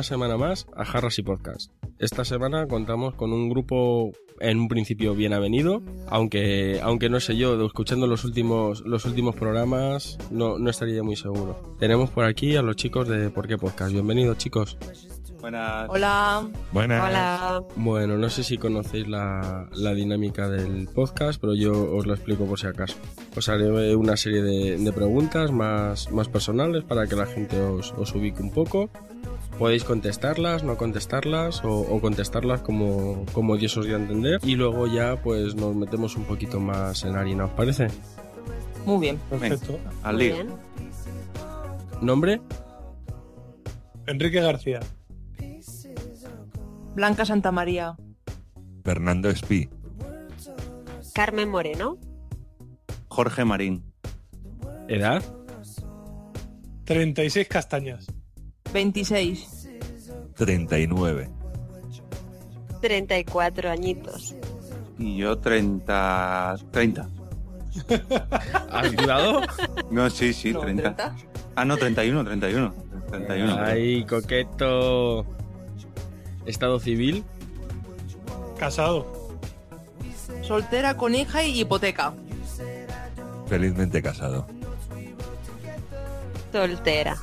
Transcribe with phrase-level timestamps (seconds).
[0.00, 1.72] una semana más a Jarras y Podcast.
[1.98, 7.36] Esta semana contamos con un grupo en un principio bien avenido, aunque, aunque no sé
[7.36, 11.76] yo, escuchando los últimos, los últimos programas no, no estaría muy seguro.
[11.78, 13.92] Tenemos por aquí a los chicos de Por qué Podcast.
[13.92, 14.78] Bienvenidos chicos.
[15.38, 15.86] Buenas.
[15.90, 16.48] Hola.
[16.72, 17.06] Buenas.
[17.06, 17.62] Hola.
[17.76, 22.46] Bueno, no sé si conocéis la, la dinámica del podcast, pero yo os lo explico
[22.46, 22.96] por si acaso.
[23.36, 27.92] Os haré una serie de, de preguntas más, más personales para que la gente os,
[27.92, 28.90] os ubique un poco.
[29.60, 34.40] Podéis contestarlas, no contestarlas o, o contestarlas como, como Dios os dio a entender.
[34.42, 37.88] Y luego ya pues nos metemos un poquito más en harina, ¿os parece?
[38.86, 39.18] Muy bien.
[39.28, 39.78] Perfecto.
[40.02, 40.34] Al lío.
[42.00, 42.40] ¿Nombre?
[44.06, 44.80] Enrique García.
[46.94, 47.96] Blanca Santa María.
[48.82, 49.68] Fernando Espí.
[51.12, 51.98] Carmen Moreno.
[53.08, 53.84] Jorge Marín.
[54.88, 55.22] ¿Edad?
[56.86, 58.06] 36 castañas.
[58.72, 59.68] 26.
[60.34, 61.28] 39.
[62.80, 64.34] 34 añitos.
[64.98, 66.56] Y yo 30.
[66.70, 67.08] 30.
[68.70, 69.42] ¿Has dudado?
[69.90, 70.96] No, sí, sí, No, 30.
[70.96, 71.16] 30.
[71.56, 72.74] Ah, no, 31, 31.
[73.10, 73.62] 31.
[73.62, 75.26] Ay, coqueto.
[76.46, 77.24] Estado civil.
[78.58, 79.30] Casado.
[80.42, 82.12] Soltera con hija y hipoteca.
[83.46, 84.46] Felizmente casado.
[86.52, 87.16] Soltera.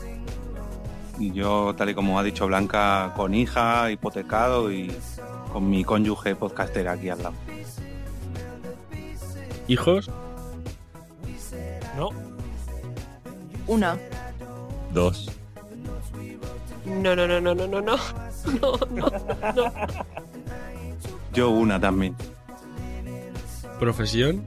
[1.20, 4.92] Y yo, tal y como ha dicho Blanca, con hija, hipotecado y
[5.52, 7.36] con mi cónyuge podcastera aquí al lado.
[9.68, 10.10] ¿Hijos?
[11.98, 12.10] ¿No?
[13.66, 13.98] Una.
[14.94, 15.32] Dos.
[16.86, 17.96] No, no, no, no, no, no, no.
[18.62, 19.12] No, no,
[19.54, 19.72] no.
[21.34, 22.16] Yo una también.
[23.78, 24.44] ¿Profesión?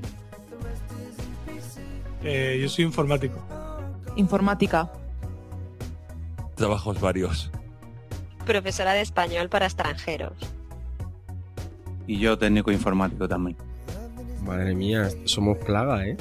[2.24, 3.38] Eh, yo soy informático.
[4.16, 4.90] Informática.
[6.60, 7.50] Trabajos varios.
[8.44, 10.34] Profesora de español para extranjeros.
[12.06, 13.56] Y yo técnico informático también.
[14.44, 16.18] Madre mía, somos plaga, ¿eh?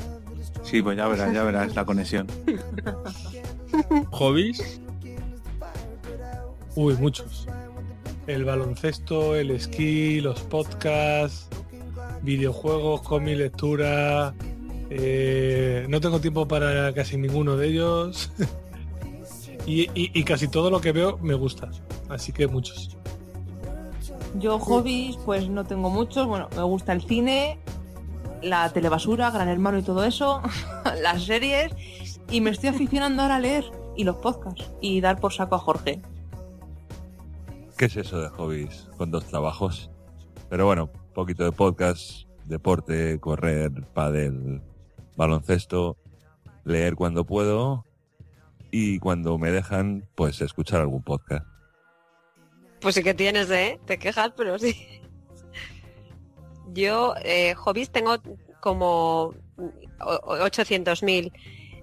[0.63, 2.25] Sí, pues ya verás, ya verás la conexión.
[4.11, 4.79] ¿Hobbies?
[6.73, 7.45] Uy, muchos.
[8.25, 11.49] El baloncesto, el esquí, los podcasts,
[12.21, 14.33] videojuegos, cómic, lectura.
[14.89, 18.31] eh, no tengo tiempo para casi ninguno de ellos.
[19.69, 21.69] y, y- y casi todo lo que veo me gusta.
[22.09, 22.97] Así que muchos.
[24.39, 26.27] Yo hobbies, pues no tengo muchos.
[26.27, 27.59] Bueno, me gusta el cine,
[28.41, 30.41] la telebasura, Gran Hermano y todo eso,
[31.01, 31.71] las series.
[32.31, 33.65] Y me estoy aficionando ahora a leer
[33.95, 36.01] y los podcasts y dar por saco a Jorge.
[37.77, 39.89] ¿Qué es eso de hobbies con dos trabajos?
[40.49, 44.61] Pero bueno, poquito de podcast, deporte, correr, pádel,
[45.15, 45.97] baloncesto,
[46.65, 47.85] leer cuando puedo
[48.71, 51.45] y cuando me dejan, pues escuchar algún podcast.
[52.81, 53.79] Pues sí que tienes, ¿eh?
[53.85, 54.75] Te quejas, pero sí.
[56.73, 58.17] Yo, eh, hobbies, tengo
[58.61, 59.33] como
[59.99, 61.31] 800.000.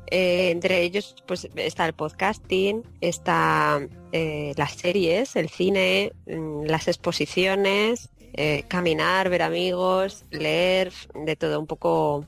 [0.08, 3.80] Eh, entre ellos, pues está el podcasting, está
[4.12, 11.58] eh, las series, el cine, mm, las exposiciones, eh, caminar, ver amigos, leer, de todo,
[11.58, 12.24] un poco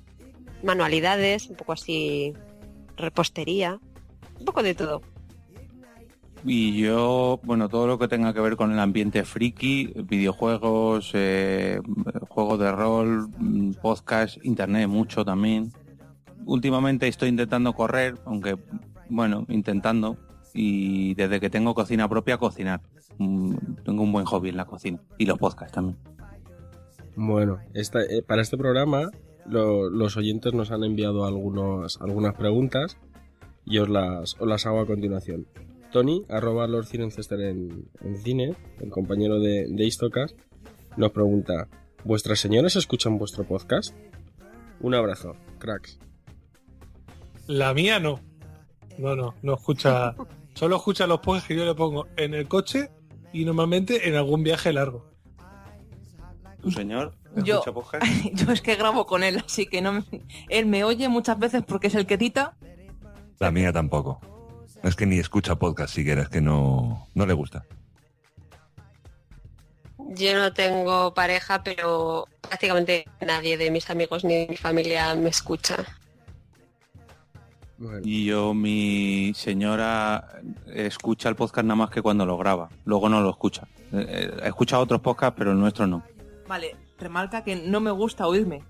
[0.65, 2.33] manualidades, un poco así
[2.97, 3.79] repostería,
[4.39, 5.01] un poco de todo.
[6.45, 11.81] Y yo, bueno, todo lo que tenga que ver con el ambiente friki, videojuegos, eh,
[12.29, 15.73] juegos de rol, mm, podcast, internet mucho también.
[16.47, 18.57] Últimamente estoy intentando correr, aunque,
[19.09, 20.17] bueno, intentando.
[20.55, 22.81] Y desde que tengo cocina propia, cocinar.
[23.19, 23.55] Mm,
[23.85, 25.01] Tengo un buen hobby en la cocina.
[25.19, 25.99] Y los podcasts también.
[27.17, 29.11] Bueno, esta- eh, para este programa
[29.47, 32.97] lo- los oyentes nos han enviado algunos, algunas preguntas
[33.69, 35.47] y os las, os las hago a continuación.
[35.93, 40.35] Tony, arroba Lord Cinencester en, en cine, el compañero de, de Istocas,
[40.97, 41.69] nos pregunta,
[42.05, 43.95] ¿vuestras señoras escuchan vuestro podcast?
[44.81, 45.99] Un abrazo, cracks.
[47.47, 48.21] La mía no.
[48.99, 50.15] No, no, no escucha.
[50.55, 52.91] Solo escucha los podcasts que yo le pongo en el coche
[53.33, 55.09] y normalmente en algún viaje largo.
[56.61, 57.15] ¿Tu señor
[57.45, 57.63] Yo-?
[58.35, 60.05] Yo es que grabo con él, así que no me-
[60.49, 62.57] él me oye muchas veces porque es el que edita
[63.39, 64.21] La mía tampoco.
[64.83, 67.65] Es que ni escucha podcast siquiera, es que no, no le gusta.
[70.11, 75.29] Yo no tengo pareja, pero prácticamente nadie de mis amigos ni de mi familia me
[75.29, 75.85] escucha.
[77.77, 82.71] Bueno, Y yo, mi señora, escucha el podcast nada más que cuando lo graba.
[82.85, 83.69] Luego no lo escucha.
[83.93, 86.03] Eh, eh, Escucha otros podcasts, pero el nuestro no.
[86.49, 88.63] Vale, remarca que no me gusta oírme.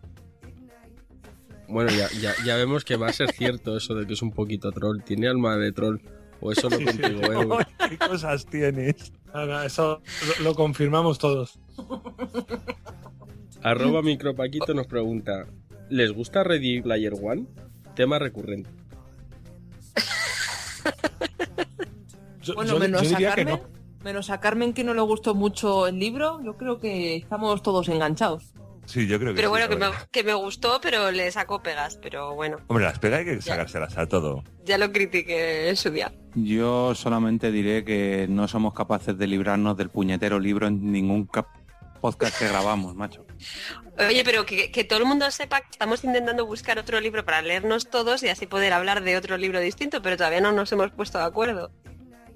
[1.69, 4.33] Bueno ya, ya, ya vemos que va a ser cierto eso de que es un
[4.33, 5.03] poquito troll.
[5.03, 5.99] Tiene alma de troll.
[6.41, 7.67] O eso no contigo, eh.
[7.91, 9.13] ¿Qué cosas tienes?
[9.35, 10.01] Nada, eso
[10.39, 11.59] lo, lo confirmamos todos.
[13.63, 15.47] Arroba micropaquito nos pregunta,
[15.91, 17.47] ¿les gusta Ready Player One?
[17.97, 18.71] Tema recurrente.
[22.43, 24.05] Yo, Bueno, yo- menos yo a diría que Carmen, no.
[24.05, 27.89] menos a Carmen que no le gustó mucho el libro, yo creo que estamos todos
[27.89, 28.53] enganchados.
[28.89, 30.09] Sí, yo creo que Pero sí, bueno, que me, verdad.
[30.11, 31.99] que me gustó, pero le sacó pegas.
[32.03, 34.43] Pero bueno, Hombre, las pegas hay que sacárselas a todo.
[34.65, 36.11] ya lo critiqué en su día.
[36.35, 41.29] Yo solamente diré que no somos capaces de librarnos del puñetero libro en ningún
[42.01, 43.27] podcast que grabamos, macho.
[43.99, 47.43] Oye, pero que, que todo el mundo sepa que estamos intentando buscar otro libro para
[47.43, 50.93] leernos todos y así poder hablar de otro libro distinto, pero todavía no nos hemos
[50.93, 51.71] puesto de acuerdo.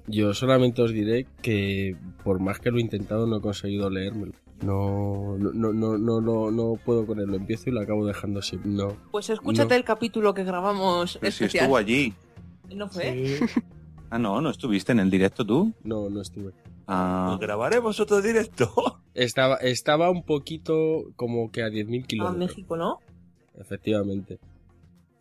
[0.05, 4.33] Yo solamente os diré que por más que lo he intentado no he conseguido leérmelo.
[4.61, 7.27] No, no, no, no, no, no, no puedo con él.
[7.27, 8.57] Lo empiezo y lo acabo dejando así.
[8.63, 8.95] No.
[9.11, 9.75] Pues escúchate No.
[9.75, 11.63] el capítulo que grabamos Pero si especial.
[11.65, 12.13] estuvo allí.
[12.73, 13.37] ¿No fue?
[13.39, 13.45] Sí.
[14.09, 15.73] Ah, no, ¿no estuviste en el directo tú?
[15.83, 16.53] No, no estuve.
[16.85, 18.71] Ah, Pues grabaremos otro directo.
[19.15, 22.37] Estaba, estaba un poquito como que a 10.000 A kilómetros.
[22.37, 22.99] México, ¿no?
[23.57, 24.39] Efectivamente.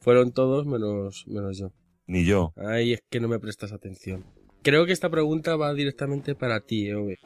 [0.01, 1.73] Fueron todos menos, menos yo.
[2.07, 2.53] Ni yo.
[2.57, 4.25] Ay, es que no me prestas atención.
[4.63, 7.19] Creo que esta pregunta va directamente para ti, Ove.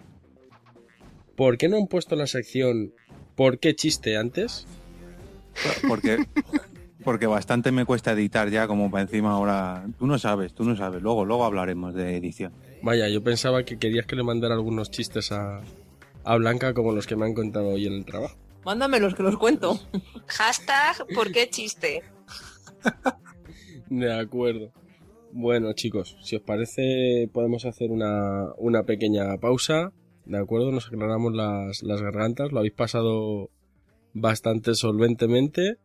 [1.36, 2.92] ¿Por qué no han puesto la sección
[3.36, 4.66] ¿Por qué chiste antes?
[5.86, 6.26] porque,
[7.04, 9.86] porque bastante me cuesta editar ya, como para encima ahora.
[9.98, 11.02] Tú no sabes, tú no sabes.
[11.02, 12.52] Luego, luego hablaremos de edición.
[12.82, 15.60] Vaya, yo pensaba que querías que le mandara algunos chistes a,
[16.24, 18.36] a Blanca como los que me han contado hoy en el trabajo.
[18.64, 19.78] Mándamelos que los cuento.
[20.26, 22.02] Hashtag, ¿por qué chiste?
[23.90, 24.72] De acuerdo.
[25.32, 29.92] Bueno, chicos, si os parece, podemos hacer una, una pequeña pausa.
[30.26, 32.50] De acuerdo, nos aclaramos las, las gargantas.
[32.50, 33.50] Lo habéis pasado
[34.12, 35.78] bastante solventemente.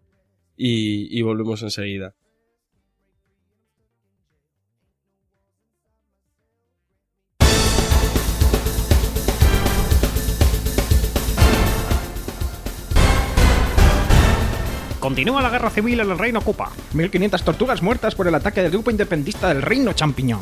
[0.57, 2.15] Y, y volvemos enseguida.
[14.99, 16.71] Continúa la guerra civil en el Reino Cupa.
[16.93, 20.41] 1500 tortugas muertas por el ataque del grupo independentista del Reino Champiñón.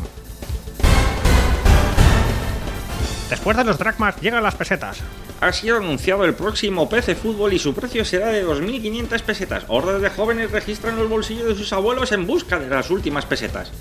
[3.30, 4.98] Después de los dracmas llegan las pesetas.
[5.40, 9.64] Ha sido anunciado el próximo PC Fútbol y su precio será de 2.500 pesetas.
[9.68, 13.72] Hordas de jóvenes registran los bolsillos de sus abuelos en busca de las últimas pesetas.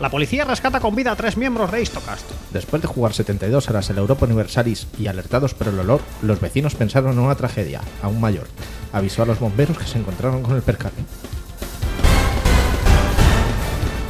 [0.00, 2.28] La policía rescata con vida a tres miembros de Istocast.
[2.52, 6.40] Después de jugar 72 horas en la Europa Universalis y alertados por el olor, los
[6.40, 8.48] vecinos pensaron en una tragedia, aún mayor.
[8.92, 10.96] Avisó a los bomberos que se encontraron con el percale.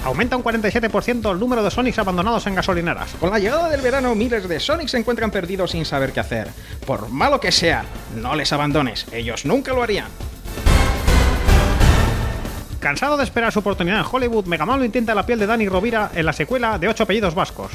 [0.04, 3.14] Aumenta un 47% el número de Sonics abandonados en gasolineras.
[3.20, 6.48] Con la llegada del verano, miles de Sonics se encuentran perdidos sin saber qué hacer.
[6.84, 7.84] Por malo que sea,
[8.16, 10.08] no les abandones, ellos nunca lo harían.
[12.80, 15.68] Cansado de esperar su oportunidad en Hollywood, Megaman lo intenta en la piel de Danny
[15.68, 17.70] Rovira en la secuela de Ocho apellidos vascos.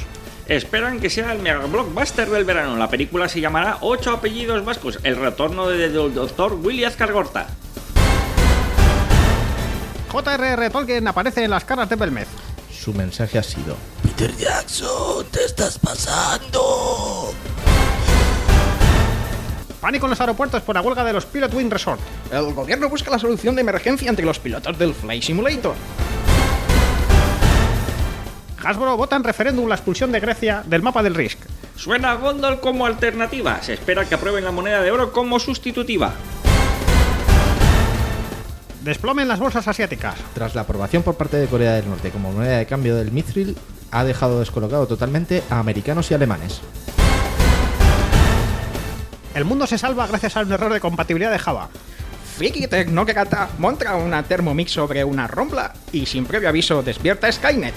[0.46, 2.76] Esperan que sea el mega blockbuster del verano.
[2.76, 7.46] La película se llamará Ocho apellidos vascos, el retorno del doctor Willy Azcargorta.
[10.10, 10.70] J.R.R.
[10.70, 12.28] Tolkien aparece en las caras de Belmez.
[12.72, 17.34] Su mensaje ha sido: Peter Jackson, te estás pasando.
[19.80, 22.00] Pánico en los aeropuertos por la huelga de los Pilot Wing Resort.
[22.32, 25.74] El gobierno busca la solución de emergencia entre los pilotos del Flight Simulator.
[28.64, 31.38] Hasbro vota en referéndum la expulsión de Grecia del mapa del Risk.
[31.76, 33.62] Suena a Gondol como alternativa.
[33.62, 36.12] Se espera que aprueben la moneda de oro como sustitutiva.
[38.82, 40.14] Desplome en las bolsas asiáticas.
[40.34, 43.56] Tras la aprobación por parte de Corea del Norte como moneda de cambio del Mithril,
[43.90, 46.60] ha dejado descolocado totalmente a americanos y alemanes.
[49.34, 51.68] El mundo se salva gracias a un error de compatibilidad de Java.
[52.36, 57.74] Friki Tecnocrata monta una Thermomix sobre una rompla y sin previo aviso despierta Skynet.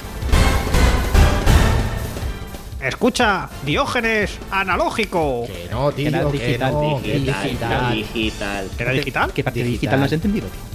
[2.80, 5.46] Escucha, Diógenes analógico.
[5.46, 7.94] Que no, tío, Era que digital, no, que digital, digital.
[7.94, 8.70] Digital.
[8.78, 9.34] ¿Era digital?
[9.34, 10.48] ¿Qué parte digital no has entendido?
[10.48, 10.71] tío?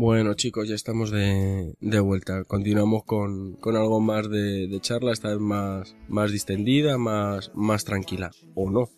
[0.00, 2.44] Bueno chicos, ya estamos de, de vuelta.
[2.44, 7.84] Continuamos con, con algo más de, de charla, esta vez más, más distendida, más, más
[7.84, 8.30] tranquila.
[8.54, 8.88] O no,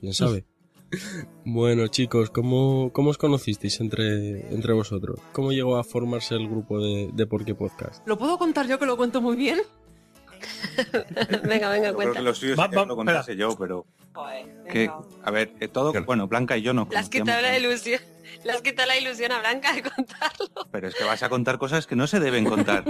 [0.00, 0.44] quién sabe.
[1.44, 5.20] bueno chicos, ¿cómo, ¿cómo os conocisteis entre, entre vosotros?
[5.32, 8.04] ¿Cómo llegó a formarse el grupo de, de Por qué Podcast?
[8.08, 9.60] ¿Lo puedo contar yo que lo cuento muy bien?
[11.44, 12.14] venga, venga, Yo creo cuenta.
[12.18, 14.90] que lo suyo Va- sería va- que lo contase yo, pero Joder, que,
[15.22, 17.62] a ver, eh, todo, bueno, Blanca y yo nos Las conocíamos quita la antes,
[18.40, 18.54] ilusión.
[18.54, 20.48] Las quita la ilusión a Blanca de contarlo.
[20.70, 22.84] pero es que vas a contar cosas que no se deben contar.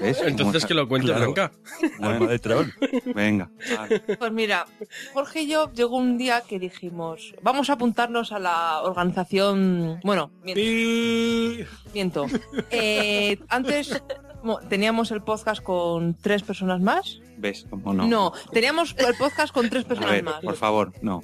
[0.00, 0.20] ¿Ves?
[0.24, 1.32] Entonces Como- que lo cuente Claro.
[1.32, 1.52] Blanca.
[2.00, 2.68] Alma de troll.
[3.14, 3.50] Venga.
[3.76, 4.00] vale.
[4.00, 4.66] Pues mira,
[5.14, 10.00] Jorge y yo llegó un día que dijimos, vamos a apuntarnos a la organización...
[10.04, 10.60] Bueno, miento.
[10.60, 11.66] Y...
[11.94, 12.26] miento.
[12.70, 14.02] Eh, antes
[14.42, 17.20] mo- teníamos el podcast con tres personas más.
[17.38, 17.66] ¿Ves?
[17.68, 18.06] Como no.
[18.06, 20.40] No, teníamos el podcast con tres A personas ver, más.
[20.42, 21.22] por favor, no.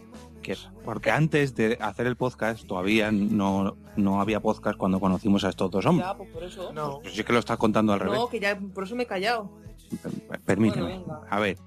[0.48, 5.50] Que- Porque antes de hacer el podcast todavía no, no había podcast cuando conocimos a
[5.50, 6.08] estos dos hombres.
[6.08, 6.72] Ya, pues por eso.
[6.72, 7.00] No.
[7.02, 8.18] Pues sí que lo estás contando al revés.
[8.18, 9.50] No, que ya por eso me he callado.
[10.44, 10.98] Permíteme.
[10.98, 11.20] Bueno.
[11.28, 11.58] A ver.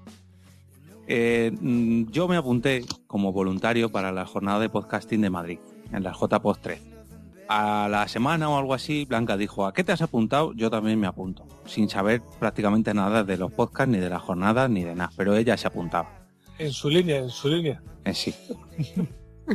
[1.06, 5.58] Eh, mm, yo me apunté como voluntario para la jornada de podcasting de Madrid,
[5.92, 6.80] en la JPost 3.
[7.48, 10.52] A la semana o algo así, Blanca dijo, ¿a qué te has apuntado?
[10.54, 14.68] Yo también me apunto, sin saber prácticamente nada de los podcasts, ni de la jornada,
[14.68, 16.21] ni de nada, pero ella se apuntaba.
[16.58, 17.82] En su línea, en su línea.
[18.04, 18.34] Eh, sí.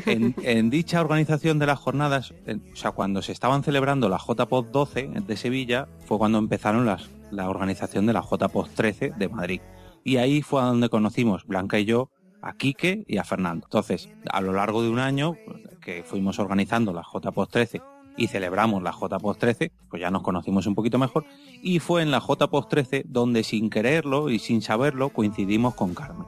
[0.05, 4.65] En, dicha organización de las jornadas, en- o sea, cuando se estaban celebrando la JPOD
[4.65, 9.61] 12 de Sevilla, fue cuando empezaron las, la organización de la JPOD 13 de Madrid.
[10.03, 12.11] Y ahí fue donde conocimos Blanca y yo
[12.41, 13.65] a Quique y a Fernando.
[13.65, 15.35] Entonces, a lo largo de un año
[15.81, 17.81] que fuimos organizando la JPOD 13
[18.17, 21.25] y celebramos la JPOD 13, pues ya nos conocimos un poquito mejor.
[21.63, 26.27] Y fue en la JPOD 13 donde sin quererlo y sin saberlo coincidimos con Carmen.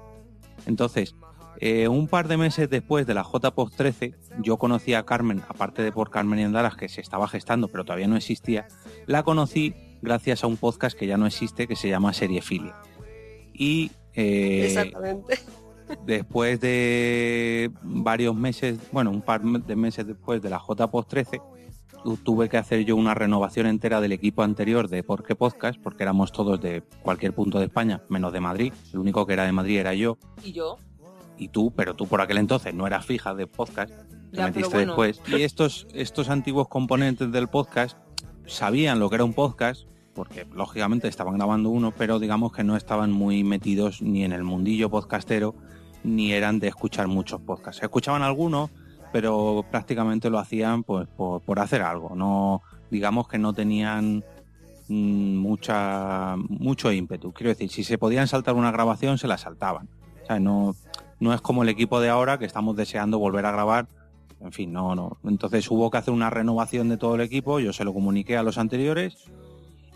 [0.69, 1.15] Entonces,
[1.59, 5.81] eh, un par de meses después de la JPOS 13, yo conocí a Carmen, aparte
[5.81, 8.67] de por Carmen y Andalas, que se estaba gestando, pero todavía no existía,
[9.07, 12.75] la conocí gracias a un podcast que ya no existe, que se llama Seriefilia.
[13.53, 15.39] Y eh, Exactamente.
[16.05, 21.43] después de varios meses, bueno, un par de meses después de la JPOS 13, tu-
[22.23, 26.03] tuve que hacer yo una renovación entera del equipo anterior de Por qué Podcast, porque
[26.03, 28.73] éramos todos de cualquier punto de España, menos de Madrid.
[28.93, 30.77] El único que era de Madrid era yo Y yo.
[31.37, 33.91] y tú, pero tú por aquel entonces no eras fija de podcast,
[34.31, 34.95] te Ya, metiste bueno.
[34.95, 35.21] después.
[35.27, 37.97] Y estos, estos antiguos componentes del podcast
[38.45, 42.75] sabían lo que era un podcast, porque lógicamente estaban grabando uno, pero digamos que no
[42.75, 45.55] estaban muy metidos ni en el mundillo podcastero,
[46.03, 47.81] ni eran de escuchar muchos podcasts.
[47.83, 48.69] Escuchaban algunos,
[49.11, 52.15] pero prácticamente lo hacían pues por, por hacer algo.
[52.15, 52.61] No,
[52.91, 54.23] digamos que no tenían
[54.87, 57.31] mm, mucha mucho ímpetu.
[57.31, 59.87] Quiero decir, si se podían saltar una grabación, se la saltaban.
[60.39, 60.75] No,
[61.19, 63.87] no es como el equipo de ahora que estamos deseando volver a grabar.
[64.41, 65.17] En fin, no, no.
[65.25, 67.59] Entonces hubo que hacer una renovación de todo el equipo.
[67.59, 69.29] Yo se lo comuniqué a los anteriores.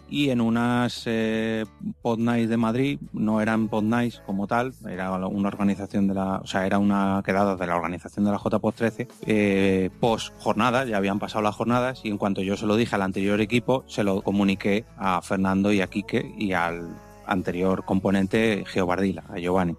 [0.10, 1.66] Y en unas eh,
[2.04, 6.66] de Madrid, no eran pod nights como tal, era una organización de la, o sea,
[6.66, 11.20] era una quedada de la organización de la JPOD 13, eh, post jornada, ya habían
[11.20, 14.22] pasado las jornadas, y en cuanto yo se lo dije al anterior equipo, se lo
[14.22, 16.96] comuniqué a Fernando y a Quique y al
[17.26, 19.76] anterior componente Geobardila, a Giovanni.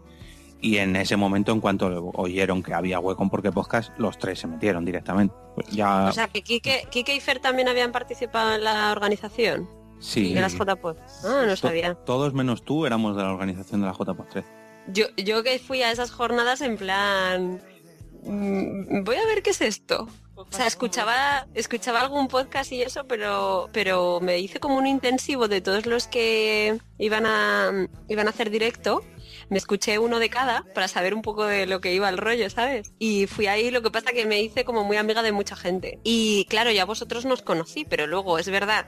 [0.61, 4.39] Y en ese momento, en cuanto oyeron que había hueco en Porque Podcast, los tres
[4.39, 5.35] se metieron directamente.
[5.55, 9.84] Pues ya, O sea, que Kike, Kike y Fer también habían participado en la organización
[9.99, 10.35] sí.
[10.35, 10.97] de las JPOD.
[11.25, 11.95] Ah, no To- sabía.
[11.95, 14.49] Todos menos tú éramos de la organización de la JPOD 13.
[14.89, 17.61] Yo, yo que fui a esas jornadas en plan...
[18.23, 20.09] mm, Voy a ver qué es esto.
[20.37, 25.47] O sea, escuchaba, escuchaba algún podcast y eso, pero, pero me hice como un intensivo
[25.47, 29.03] de todos los que iban a, iban a hacer directo.
[29.49, 32.51] Me escuché uno de cada para saber un poco de lo que iba el rollo,
[32.51, 32.93] ¿sabes?
[32.99, 36.01] Y fui ahí, lo que pasa que me hice como muy amiga de mucha gente.
[36.03, 38.87] Y claro, ya vosotros nos conocí, pero luego es verdad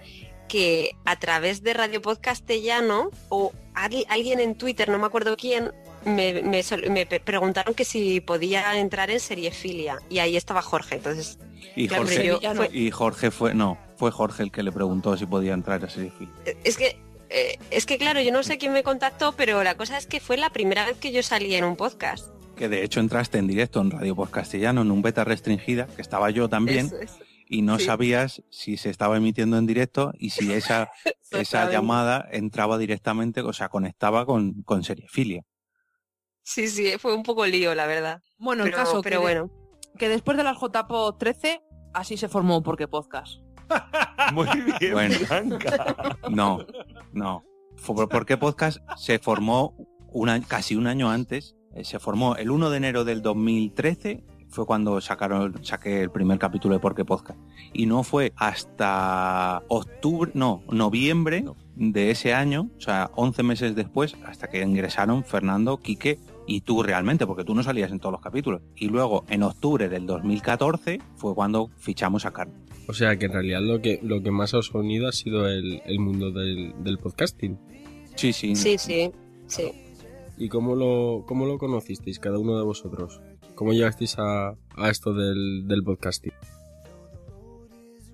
[0.49, 5.73] que a través de Radio Podcastellano o algui- alguien en Twitter, no me acuerdo quién,
[6.05, 6.43] me,
[7.25, 10.97] preguntaron que si podía entrar en Seriefilia y ahí estaba Jorge.
[10.97, 11.39] Entonces,
[11.75, 15.17] Y Claro, Jorge, yo- fue- y Jorge fue, no, fue Jorge el que le preguntó
[15.17, 16.29] si podía entrar a Serifil.
[16.65, 16.97] es que
[17.29, 20.21] eh, es que claro, yo no sé quién me contactó, pero la cosa es que
[20.21, 22.29] fue la primera vez que yo salí en un podcast.
[22.57, 26.01] Que de hecho entraste en directo en Radio Post Castellano en un beta restringida, que
[26.03, 26.97] estaba yo también, Eso.
[27.49, 27.85] Y no sí.
[27.87, 30.91] sabías si se estaba emitiendo en directo y si esa,
[31.31, 35.45] esa llamada entraba directamente, o sea, conectaba con, con Seriefilia.
[36.43, 38.23] Sí, sí, fue un poco lío, la verdad.
[38.39, 39.53] Bueno, Pero, el caso pero que, de- bueno.
[39.99, 41.61] que después de las JPO 13,
[41.95, 43.41] así se formó Porque Podcast.
[44.33, 44.47] Muy
[44.81, 45.17] bien, Bueno.
[45.29, 46.19] Blanca.
[46.31, 46.65] No,
[47.13, 47.45] no.
[48.11, 49.77] Porque Podcast se formó
[50.13, 51.57] un año- casi un año antes.
[51.75, 54.25] eh, Se formó el 1 de enero del 2013.
[54.57, 57.39] Fue cuando sacaron, saqué el primer capítulo de Porque Podcast.
[57.75, 61.45] Y no fue hasta octubre, no, noviembre
[61.75, 66.83] de ese año, o sea, 11 meses después, hasta que ingresaron Fernando, Quique y tú
[66.83, 68.63] realmente, porque tú no salías en todos los capítulos.
[68.77, 72.57] Y luego, en octubre del 2014, fue cuando fichamos a Carlos.
[72.89, 75.47] O sea que en realidad lo que, lo que más os ha unido ha sido
[75.49, 77.59] el, el mundo del, del podcasting.
[78.15, 78.57] Sí, sí.
[78.57, 79.13] Sí, sí,
[79.49, 79.71] sí.
[80.39, 83.21] ¿Y cómo lo, cómo lo conocisteis cada uno de vosotros?
[83.57, 86.33] ¿Cómo llegasteis a, a esto del, del podcasting?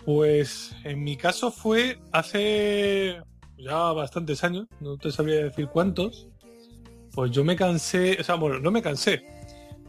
[0.05, 3.21] Pues en mi caso fue hace
[3.59, 6.29] ya bastantes años, no te sabría decir cuántos.
[7.13, 9.23] Pues yo me cansé, o sea, bueno, no me cansé.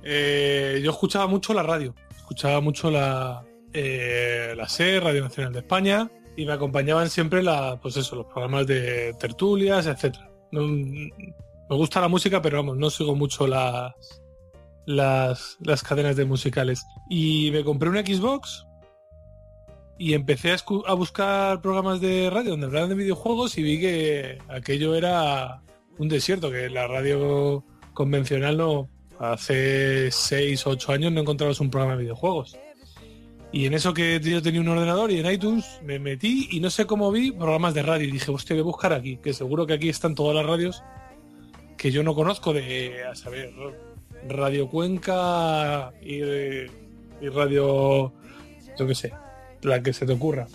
[0.03, 5.59] Eh, yo escuchaba mucho la radio, escuchaba mucho la, eh, la SER, Radio Nacional de
[5.59, 9.87] España, y me acompañaban siempre la, pues eso, los programas de tertulias.
[10.51, 13.93] No- me gusta la música, pero vamos, no sigo mucho las,
[14.85, 16.85] las, las cadenas de musicales.
[17.09, 18.65] Y me compré una Xbox
[19.97, 24.95] y empecé a, buscar programas de radio donde hablaban de videojuegos y vi que aquello
[24.95, 25.61] era
[25.97, 27.63] un desierto, que la radio
[27.93, 32.57] convencional no, hace 6 o 8 años no encontrabas un programa de videojuegos.
[33.51, 36.71] Y en eso que yo tenía un ordenador y en iTunes me metí y no
[36.71, 39.67] sé cómo vi programas de radio y dije, hostia, voy a buscar aquí, que seguro
[39.67, 40.83] que aquí están todas las radios
[41.77, 43.53] que yo no conozco de, a saber,
[44.27, 46.21] Radio Cuenca y,
[47.29, 48.13] Radio,
[48.77, 49.13] yo qué sé,
[49.61, 50.47] la que se te ocurra.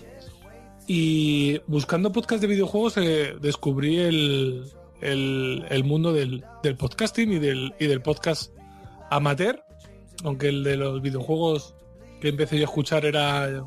[0.86, 4.64] Y buscando podcast de videojuegos eh, descubrí el,
[5.00, 8.52] el, mundo del, del podcasting y del, y del podcast
[9.10, 9.62] amateur,
[10.24, 11.74] aunque el de los videojuegos
[12.20, 13.62] que empecé yo a escuchar era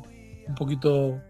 [0.46, 1.20] un poquito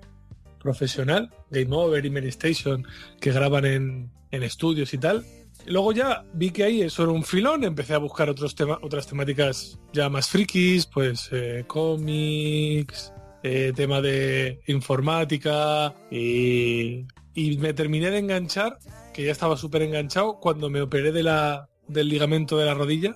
[0.59, 2.87] profesional, Game Over y Station,
[3.21, 5.25] que graban en, en estudios y tal.
[5.67, 9.07] Luego ya vi que ahí eso era un filón, empecé a buscar otros tema, otras
[9.07, 18.11] temáticas ya más frikis, pues eh, cómics, eh, tema de informática y, y me terminé
[18.11, 18.79] de enganchar,
[19.15, 23.15] que ya estaba súper enganchado cuando me operé de la, del ligamento de la rodilla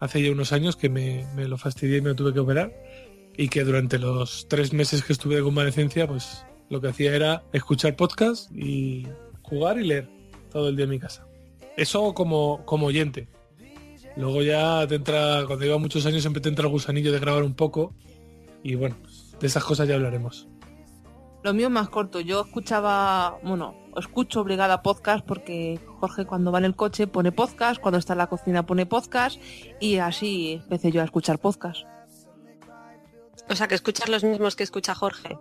[0.00, 2.72] hace ya unos años que me, me lo fastidié y me lo tuve que operar
[3.36, 7.44] y que durante los tres meses que estuve de convalecencia pues lo que hacía era
[7.52, 9.06] escuchar podcast y
[9.42, 10.08] jugar y leer
[10.50, 11.26] todo el día en mi casa.
[11.76, 13.28] Eso como, como oyente.
[14.16, 17.42] Luego ya te entra, cuando lleva muchos años siempre te entra el gusanillo de grabar
[17.42, 17.94] un poco
[18.62, 18.96] y bueno,
[19.40, 20.48] de esas cosas ya hablaremos.
[21.42, 22.20] Lo mío es más corto.
[22.20, 27.80] Yo escuchaba, bueno, escucho obligada podcast porque Jorge cuando va en el coche pone podcast,
[27.80, 29.38] cuando está en la cocina pone podcast
[29.80, 31.82] y así empecé yo a escuchar podcast.
[33.50, 35.36] O sea, que escuchas los mismos que escucha Jorge.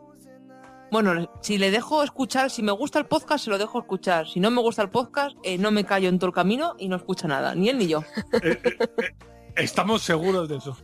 [0.93, 4.27] Bueno, si le dejo escuchar, si me gusta el podcast, se lo dejo escuchar.
[4.27, 6.87] Si no me gusta el podcast, eh, no me callo en todo el camino y
[6.87, 8.03] no escucha nada, ni él ni yo.
[8.43, 9.13] Eh, eh, eh,
[9.55, 10.77] estamos seguros de eso.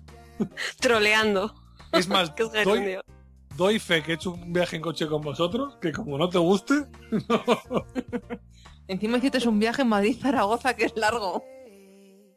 [0.80, 1.54] Troleando.
[1.92, 2.34] Es más,
[2.66, 2.98] doy,
[3.56, 6.40] doy fe que he hecho un viaje en coche con vosotros, que como no te
[6.40, 6.86] guste,
[8.88, 11.44] Encima hiciste un viaje en Madrid-Zaragoza que es largo.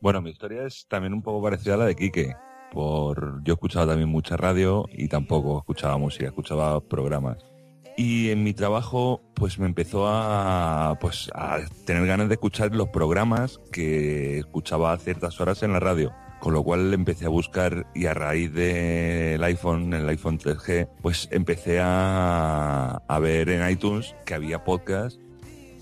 [0.03, 2.37] Bueno, mi historia es también un poco parecida a la de Quique.
[2.71, 3.43] Por...
[3.45, 7.52] Yo escuchaba también mucha radio y tampoco escuchaba música, escuchaba programas.
[7.97, 12.89] Y en mi trabajo, pues me empezó a, pues, a tener ganas de escuchar los
[12.89, 16.13] programas que escuchaba a ciertas horas en la radio.
[16.41, 21.29] Con lo cual empecé a buscar y a raíz del iPhone, el iPhone 3G, pues
[21.31, 25.21] empecé a, a ver en iTunes que había podcast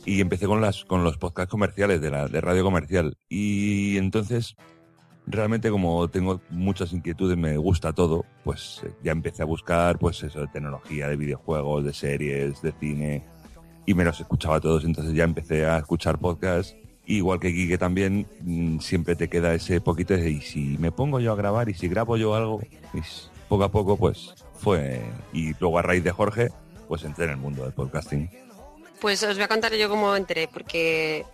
[0.04, 4.56] y empecé con las con los podcasts comerciales de la de radio comercial y entonces
[5.32, 10.22] realmente como tengo muchas inquietudes me gusta todo pues eh, ya empecé a buscar pues
[10.22, 13.24] eso de tecnología de videojuegos de series de cine
[13.86, 18.26] y me los escuchaba todos entonces ya empecé a escuchar podcasts igual que Quique también
[18.42, 21.74] mm, siempre te queda ese poquito de y si me pongo yo a grabar y
[21.74, 22.60] si grabo yo algo
[22.94, 23.00] y
[23.48, 25.00] poco a poco pues fue
[25.32, 26.48] y luego a raíz de Jorge
[26.88, 28.28] pues entré en el mundo del podcasting
[29.00, 31.24] Pues os voy a contar yo cómo entré, porque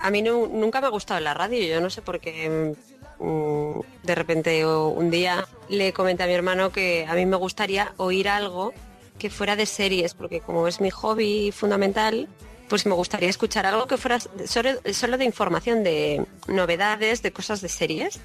[0.00, 1.66] a mí nu- nunca me ha gustado la radio.
[1.66, 6.70] Yo no sé por qué mm, de repente un día le comenté a mi hermano
[6.70, 8.72] que a mí me gustaría oír algo
[9.18, 12.28] que fuera de series, porque como es mi hobby fundamental,
[12.68, 17.60] pues me gustaría escuchar algo que fuera solo, solo de información, de novedades, de cosas
[17.60, 18.20] de series.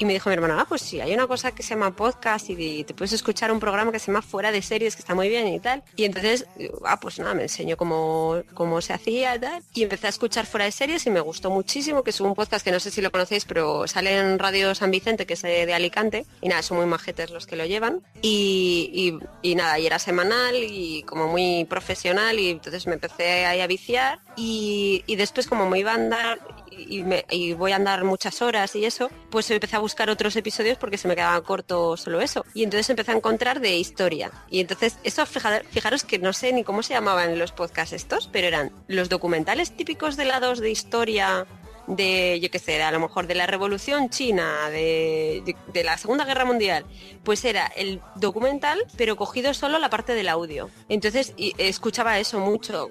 [0.00, 2.48] Y me dijo mi hermano, ah, pues sí, hay una cosa que se llama podcast
[2.48, 5.28] y te puedes escuchar un programa que se llama Fuera de Series, que está muy
[5.28, 5.82] bien y tal.
[5.94, 6.46] Y entonces,
[6.86, 9.62] ah, pues nada, me enseñó cómo, cómo se hacía y tal.
[9.74, 12.64] Y empecé a escuchar Fuera de Series y me gustó muchísimo, que es un podcast
[12.64, 15.70] que no sé si lo conocéis, pero sale en Radio San Vicente, que es de,
[15.74, 16.24] Alicante.
[16.40, 18.00] Y nada, son muy majetes los que lo llevan.
[18.22, 23.66] Y, y, nada, y era semanal y como muy profesional y entonces me empecé a
[23.66, 24.18] viciar.
[24.34, 26.38] Y, y después como me iba a
[26.70, 30.36] y, me- y voy a andar muchas horas y eso, pues empecé a buscar otros
[30.36, 32.44] episodios porque se me quedaba corto solo eso.
[32.54, 34.30] Y entonces empecé a encontrar de historia.
[34.50, 38.28] Y entonces, eso, fija- fijaros que no sé ni cómo se llamaban los podcasts estos,
[38.32, 41.46] pero eran los documentales típicos de lados de historia
[41.86, 45.98] de, yo qué sé, a lo mejor de la Revolución China, de, de- de la
[45.98, 46.84] Segunda Guerra Mundial,
[47.24, 50.70] pues era el documental, pero cogido solo la parte del audio.
[50.88, 52.90] Entonces y- escuchaba eso mucho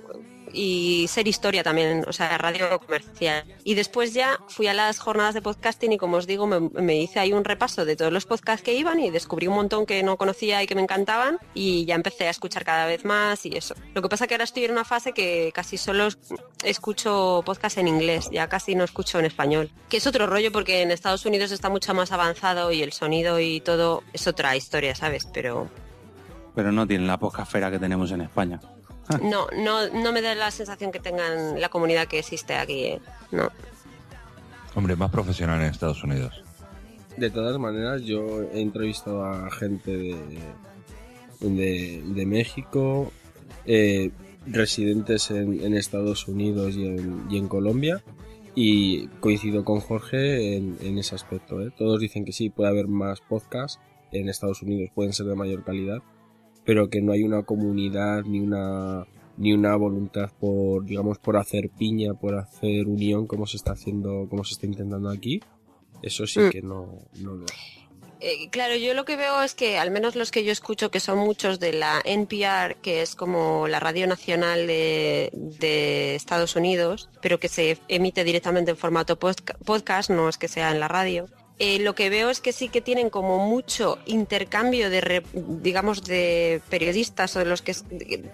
[0.53, 3.43] y ser historia también, o sea, radio comercial.
[3.63, 6.97] Y después ya fui a las jornadas de podcasting y como os digo, me, me
[7.01, 10.01] hice ahí un repaso de todos los podcasts que iban y descubrí un montón que
[10.03, 13.55] no conocía y que me encantaban y ya empecé a escuchar cada vez más y
[13.55, 13.75] eso.
[13.93, 16.17] Lo que pasa que ahora estoy en una fase que casi solo es-
[16.63, 19.71] escucho podcast en inglés, ya casi no escucho en español.
[19.89, 23.39] Que es otro rollo porque en Estados Unidos está mucho más avanzado y el sonido
[23.39, 25.25] y todo es otra historia, ¿sabes?
[25.33, 25.69] Pero
[26.55, 28.59] Pero no tienen la podcastfera que tenemos en España.
[29.23, 32.85] no, no, no me da la sensación que tengan la comunidad que existe aquí.
[32.85, 33.01] ¿eh?
[33.31, 33.49] No.
[34.75, 36.43] Hombre, más profesional en Estados Unidos.
[37.17, 40.15] De todas maneras, yo he entrevistado a gente de,
[41.41, 43.11] de, de México,
[43.65, 44.11] eh,
[44.45, 48.03] residentes en, en Estados Unidos y en, y en Colombia,
[48.55, 51.61] y coincido con Jorge en, en ese aspecto.
[51.61, 51.71] ¿eh?
[51.75, 53.79] Todos dicen que sí, puede haber más podcasts
[54.11, 56.01] en Estados Unidos, pueden ser de mayor calidad,
[56.69, 61.71] pero que no hay una comunidad ni una ni una voluntad por digamos por hacer
[61.71, 65.41] piña por hacer unión como se está haciendo como se está intentando aquí
[66.03, 66.49] eso sí Mm.
[66.51, 67.45] que no, no lo
[68.19, 70.99] Eh, claro, yo lo que veo es que al menos los que yo escucho, que
[70.99, 77.09] son muchos de la NPR, que es como la radio nacional de, de Estados Unidos,
[77.21, 81.27] pero que se emite directamente en formato podcast, no es que sea en la radio.
[81.59, 86.61] Eh, lo que veo es que sí que tienen como mucho intercambio de, digamos, de
[86.69, 87.75] periodistas o de los que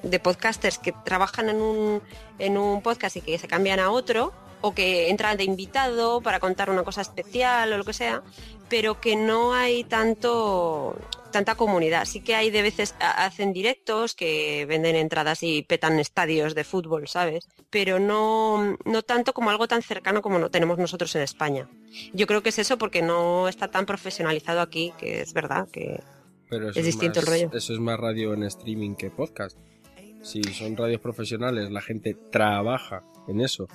[0.04, 2.02] de podcasters que trabajan en un,
[2.38, 6.40] en un podcast y que se cambian a otro, o que entran de invitado para
[6.40, 8.22] contar una cosa especial o lo que sea,
[8.70, 10.96] pero que no hay tanto
[11.36, 12.06] tanta comunidad.
[12.06, 16.64] Sí que hay de veces ha- hacen directos que venden entradas y petan estadios de
[16.64, 17.48] fútbol, ¿sabes?
[17.70, 21.68] Pero no, no tanto como algo tan cercano como lo tenemos nosotros en España.
[22.14, 26.00] Yo creo que es eso porque no está tan profesionalizado aquí, que es verdad que
[26.50, 27.50] Pero es distinto el rollo.
[27.54, 29.58] Eso es más radio en streaming que podcast.
[30.24, 33.68] Si son radios profesionales, la gente trabaja en eso.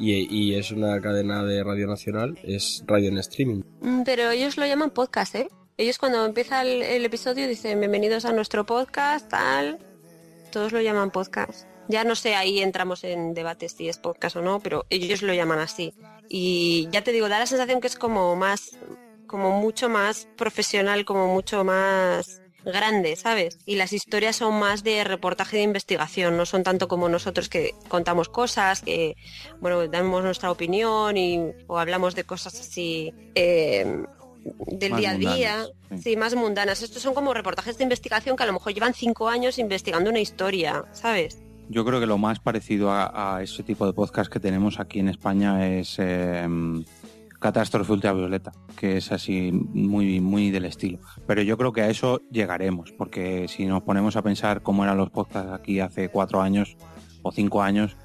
[0.00, 3.62] Y, y es una cadena de radio nacional, es radio en streaming.
[3.80, 5.48] Mm, Pero ellos lo llaman podcast, ¿eh?
[5.80, 9.78] Ellos cuando empieza el, episodio dicen bienvenidos a nuestro podcast, tal.
[10.50, 11.68] Todos lo llaman podcast.
[11.86, 15.32] Ya no sé, ahí entramos en debates si es podcast o no, pero ellos lo
[15.32, 15.94] llaman así.
[16.28, 18.76] Y ya te digo, da la sensación que es como más,
[19.28, 23.58] como mucho más profesional, como mucho más grande, ¿sabes?
[23.64, 27.76] Y las historias son más de reportaje de investigación, no son tanto como nosotros que
[27.86, 29.14] contamos cosas, que,
[29.60, 34.04] bueno, damos nuestra opinión y, o hablamos de cosas así eh,
[34.66, 35.98] del Más día a día, mundanas, sí.
[36.10, 36.82] sí, más mundanas.
[36.82, 40.20] Estos son como reportajes de investigación que a lo mejor llevan cinco años investigando una
[40.20, 41.38] historia, ¿sabes?
[41.68, 45.00] Yo creo que lo más parecido a, a ese tipo de podcast que tenemos aquí
[45.00, 46.46] en España es eh,
[47.38, 50.98] Catástrofe Ultravioleta, que es así muy, muy del estilo.
[51.26, 54.96] Pero yo creo que a eso llegaremos, porque si nos ponemos a pensar cómo eran
[54.96, 56.76] los podcasts aquí hace cuatro años
[57.22, 57.96] o cinco años,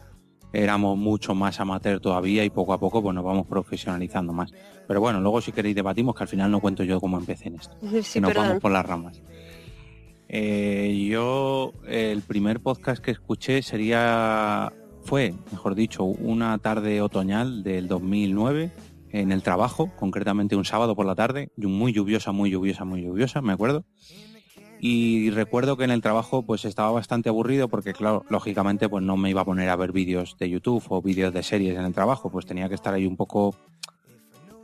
[0.53, 4.53] éramos mucho más amateur todavía y poco a poco pues nos vamos profesionalizando más.
[4.87, 7.55] Pero bueno, luego si queréis debatimos, que al final no cuento yo cómo empecé en
[7.55, 8.47] esto Sí, si nos perdón.
[8.47, 9.21] vamos por las ramas.
[10.29, 17.87] Eh, yo, el primer podcast que escuché sería, fue, mejor dicho, una tarde otoñal del
[17.87, 18.71] 2009
[19.11, 23.03] en el trabajo, concretamente un sábado por la tarde, y muy lluviosa, muy lluviosa, muy
[23.03, 23.85] lluviosa, me acuerdo.
[24.85, 29.15] Y recuerdo que en el trabajo pues estaba bastante aburrido porque claro, lógicamente pues no
[29.15, 31.93] me iba a poner a ver vídeos de YouTube o vídeos de series en el
[31.93, 33.55] trabajo, pues tenía que estar ahí un poco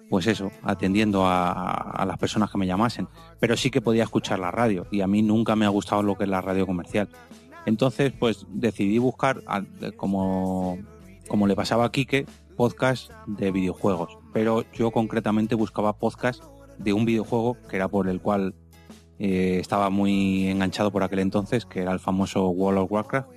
[0.09, 3.07] pues eso, atendiendo a, las personas que me llamasen.
[3.39, 6.17] Pero sí que podía escuchar la radio y a mí nunca me ha gustado lo
[6.17, 7.07] que es la radio comercial.
[7.65, 9.41] Entonces, pues decidí buscar,
[9.95, 10.79] como,
[11.29, 12.25] como le pasaba a Quique,
[12.57, 14.17] podcast de videojuegos.
[14.33, 16.43] Pero yo concretamente buscaba podcast
[16.77, 18.53] de un videojuego que era por el cual
[19.19, 23.29] eh, estaba muy enganchado por aquel entonces, que era el famoso World of Warcraft.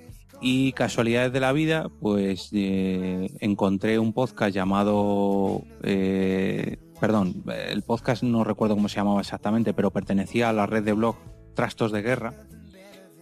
[0.45, 8.23] Y casualidades de la vida, pues eh, encontré un podcast llamado, eh, perdón, el podcast
[8.23, 11.15] no recuerdo cómo se llamaba exactamente, pero pertenecía a la red de blog
[11.55, 12.33] Trastos de Guerra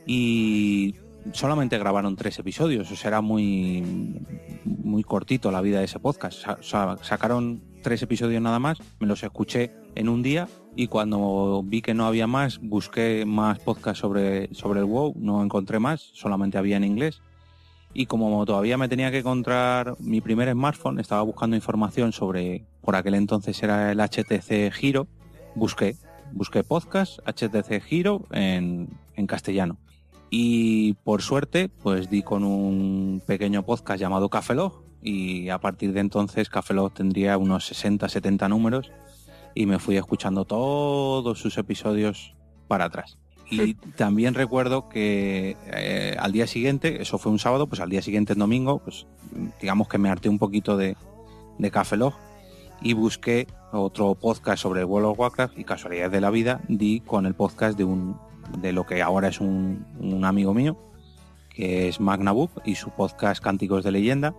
[0.07, 0.95] y
[1.33, 3.83] solamente grabaron tres episodios, o sea, era muy,
[4.65, 6.39] muy cortito la vida de ese podcast.
[6.41, 11.63] Sa- sa- sacaron tres episodios nada más, me los escuché en un día y cuando
[11.65, 16.01] vi que no había más, busqué más podcasts sobre, sobre el WoW, no encontré más,
[16.13, 17.21] solamente había en inglés.
[17.93, 22.95] Y como todavía me tenía que encontrar mi primer smartphone, estaba buscando información sobre, por
[22.95, 25.07] aquel entonces era el HTC Giro,
[25.55, 25.97] busqué,
[26.31, 29.77] busqué podcast HTC Giro en, en castellano.
[30.29, 35.93] Y por suerte, pues di con un pequeño podcast llamado Café Log y a partir
[35.93, 38.91] de entonces Café Log tendría unos 60, 70 números
[39.55, 42.35] y me fui escuchando todos sus episodios
[42.67, 43.17] para atrás.
[43.49, 48.01] Y también recuerdo que eh, al día siguiente, eso fue un sábado, pues al día
[48.01, 49.07] siguiente, el domingo, pues
[49.59, 50.95] digamos que me harté un poquito de,
[51.57, 52.13] de Café Log
[52.81, 57.01] y busqué otro podcast sobre el World of Warcraft y casualidades de la vida di
[57.01, 58.17] con el podcast de un
[58.59, 60.77] de lo que ahora es un, un amigo mío
[61.49, 64.33] que es Magnabub y su podcast Cánticos de Leyenda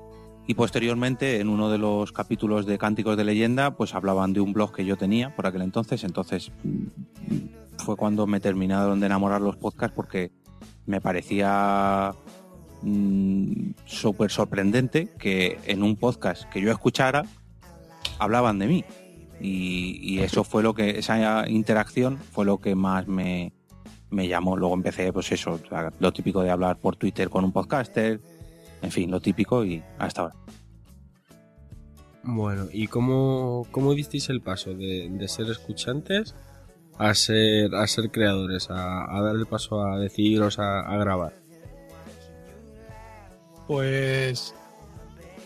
[0.47, 4.53] y posteriormente en uno de los capítulos de Cánticos de Leyenda pues hablaban de un
[4.53, 6.05] blog que yo tenía por aquel entonces.
[6.05, 10.33] Entonces mm, fue cuando me terminaron de enamorar los podcasts porque
[10.87, 12.13] me parecía
[12.83, 17.25] mm, súper sorprendente que en un podcast que yo escuchara
[18.19, 18.85] hablaban de mí.
[19.41, 23.53] Y, y eso fue lo que esa interacción fue lo que más me,
[24.13, 24.57] me llamó.
[24.57, 25.59] Luego empecé pues eso
[25.99, 28.21] lo típico de hablar por Twitter con un podcaster
[28.83, 30.35] en fin lo típico y hasta ahora
[32.25, 36.35] Bueno, ¿y cómo, cómo disteis el paso de, de ser escuchantes
[36.99, 41.33] a ser, a ser creadores, a, a dar el paso a decidiros a, a grabar?
[43.67, 44.55] Pues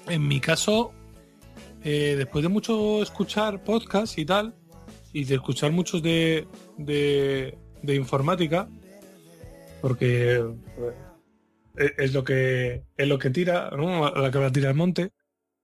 [0.08, 0.92] en mi caso,
[1.84, 4.54] eh, después de mucho escuchar podcasts y tal,
[5.12, 6.46] y de escuchar muchos de,
[6.76, 8.68] de, de informática,
[9.80, 10.44] porque
[11.76, 14.10] eh, es lo que es lo que tira, ¿no?
[14.14, 15.10] la que va a tirar el monte.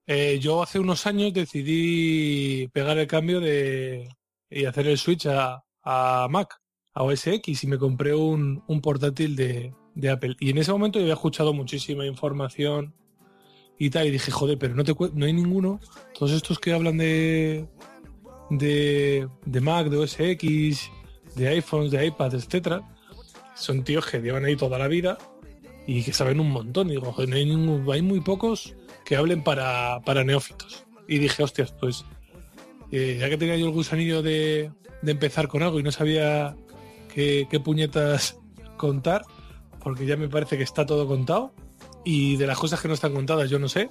[0.06, 4.08] eh, yo hace unos años decidí pegar el cambio de
[4.50, 6.60] y hacer el switch a, a Mac,
[6.94, 10.36] a OS X, y me compré un, un portátil de, de Apple.
[10.40, 12.94] Y en ese momento yo había escuchado muchísima información
[13.78, 15.80] y tal, y dije, joder, pero no, te, no hay ninguno.
[16.18, 17.66] Todos estos que hablan de,
[18.50, 20.90] de, de Mac, de OS X,
[21.36, 22.82] de iPhones, de iPads, etcétera,
[23.56, 25.18] son tíos que llevan ahí toda la vida
[25.86, 26.88] y que saben un montón.
[26.88, 30.84] Digo, no hay, muy pocos que hablen para, para neófitos.
[31.08, 32.04] Y dije, hostias, pues
[32.90, 34.70] eh, ya que tenía yo el gusanillo de,
[35.02, 36.54] de empezar con algo y no sabía
[37.12, 38.38] qué, qué puñetas
[38.76, 39.22] contar,
[39.80, 41.52] porque ya me parece que está todo contado,
[42.04, 43.88] y de las cosas que no están contadas yo no sé,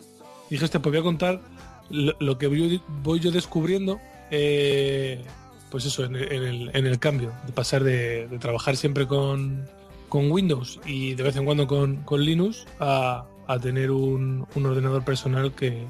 [0.50, 1.42] dije, hostia, pues voy a contar
[1.90, 4.00] lo, que voy, yo descubriendo,
[4.32, 5.22] eh,
[5.70, 9.08] pues eso, en, el- en el, en el cambio, de pasar de, de trabajar siempre
[9.08, 9.66] con,
[10.12, 14.66] con Windows y de vez en cuando con, con Linux a, a tener un, un
[14.66, 15.86] ordenador personal que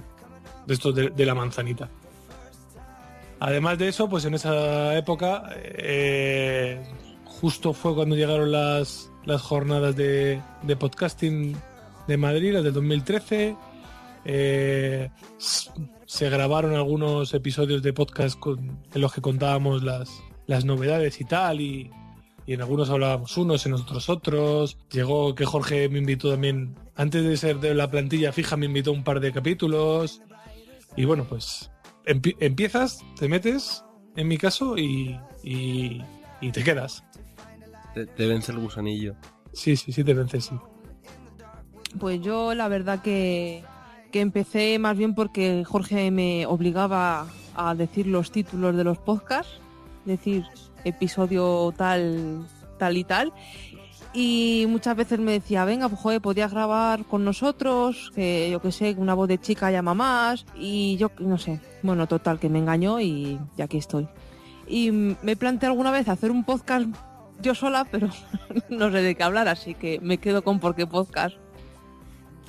[0.67, 1.89] de estos de, la manzanita.
[3.39, 6.79] Además de eso, pues en esa época, eh,
[7.25, 11.55] justo fue cuando llegaron las, las jornadas de, de podcasting
[12.07, 13.55] de Madrid, las del 2013.
[14.23, 15.09] Eh,
[16.05, 20.11] se grabaron algunos episodios de podcast con- en los que contábamos las,
[20.45, 21.89] las novedades y tal, y,
[22.47, 24.77] y en algunos hablábamos unos, en otros otros.
[24.91, 28.91] Llegó que Jorge me invitó también, antes de ser de la plantilla fija, me invitó
[28.91, 30.21] a un par de capítulos.
[30.95, 31.71] Y bueno, pues
[32.05, 33.83] empie- empiezas, te metes,
[34.15, 36.01] en mi caso, y, y,
[36.41, 37.03] y te quedas.
[37.93, 39.15] Te, te vence el gusanillo.
[39.53, 40.55] Sí, sí, sí, te vences, sí.
[41.99, 43.63] Pues yo la verdad que,
[44.11, 49.59] que empecé más bien porque Jorge me obligaba a decir los títulos de los podcasts,
[50.05, 50.45] decir
[50.83, 52.45] episodio tal,
[52.77, 53.33] tal y tal.
[54.13, 58.93] Y muchas veces me decía, venga, pues podías grabar con nosotros, que yo que sé,
[58.97, 60.45] una voz de chica llama más.
[60.55, 64.09] Y yo no sé, bueno, total, que me engañó y, y aquí estoy.
[64.67, 66.87] Y me planteé alguna vez hacer un podcast
[67.41, 68.09] yo sola, pero
[68.69, 71.35] no sé de qué hablar, así que me quedo con por qué podcast.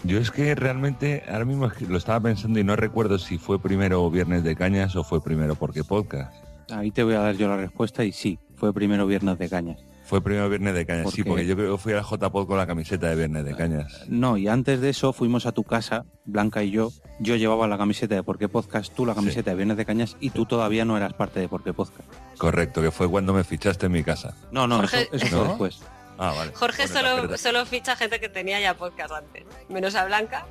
[0.04, 4.10] Yo es que realmente ahora mismo lo estaba pensando y no recuerdo si fue primero
[4.10, 6.41] Viernes de Cañas o fue primero Porque Podcast.
[6.70, 9.78] Ahí te voy a dar yo la respuesta y sí fue primero Viernes de Cañas
[10.04, 11.28] Fue primero Viernes de Cañas, ¿Por sí, qué?
[11.30, 14.04] porque yo creo que fui al JPod con la camiseta de Viernes de Cañas.
[14.08, 16.90] No, y antes de eso fuimos a tu casa, Blanca y yo.
[17.20, 20.30] Yo llevaba la camiseta de Porqué Podcast, tú la camiseta de Viernes de Cañas y
[20.30, 22.08] tú todavía no eras parte de Porqué Podcast.
[22.38, 24.34] Correcto, que fue cuando me fichaste en mi casa.
[24.50, 25.44] No, no, Jorge- eso, eso fue ¿No?
[25.48, 25.80] después.
[26.18, 26.52] Ah, vale.
[26.54, 29.44] Jorge Bueno, solo, solo ficha gente que tenía ya podcast antes.
[29.68, 30.46] Menos a Blanca.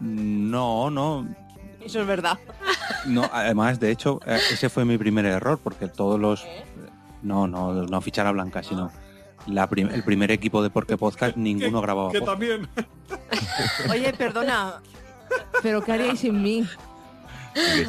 [0.00, 1.26] No, no,
[1.84, 2.38] Eso es verdad.
[3.06, 3.28] No.
[3.32, 6.46] Además, de hecho, eh, ese fue mi primer error porque todos los.
[7.22, 8.90] No, no, no fichar a Blanca, sino.
[9.46, 12.38] La prim- el primer equipo de Porqué Podcast, ninguno grababa Que podcast.
[12.40, 12.68] también.
[13.90, 14.80] Oye, perdona,
[15.62, 16.66] pero ¿qué haríais sin mí?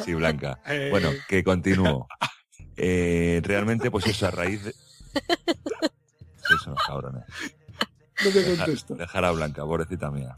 [0.04, 0.58] Sí, Blanca.
[0.66, 2.08] Eh, Bueno, que continúo.
[2.76, 4.74] Eh, realmente, pues eso, a raíz de...
[6.60, 7.24] Eso, cabrones.
[8.24, 10.36] No te Dejar, dejar a Blanca, pobrecita mía.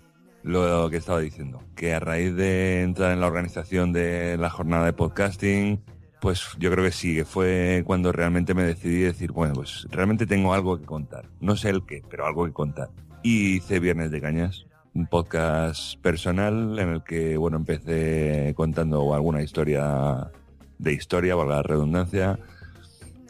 [0.48, 4.86] Lo que estaba diciendo, que a raíz de entrar en la organización de la jornada
[4.86, 5.80] de podcasting,
[6.20, 10.26] pues yo creo que sí, que fue cuando realmente me decidí decir, bueno, pues realmente
[10.26, 11.28] tengo algo que contar.
[11.40, 12.88] No sé el qué, pero algo que contar.
[13.22, 19.42] Y hice Viernes de Cañas, un podcast personal en el que, bueno, empecé contando alguna
[19.42, 20.30] historia
[20.78, 22.38] de historia, valga la redundancia,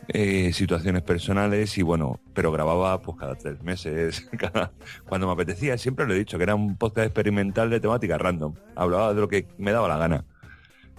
[0.08, 4.72] eh, situaciones personales y bueno, pero grababa pues cada tres meses, cada,
[5.06, 5.76] cuando me apetecía.
[5.78, 8.54] Siempre lo he dicho, que era un podcast experimental de temática random.
[8.74, 10.24] Hablaba de lo que me daba la gana.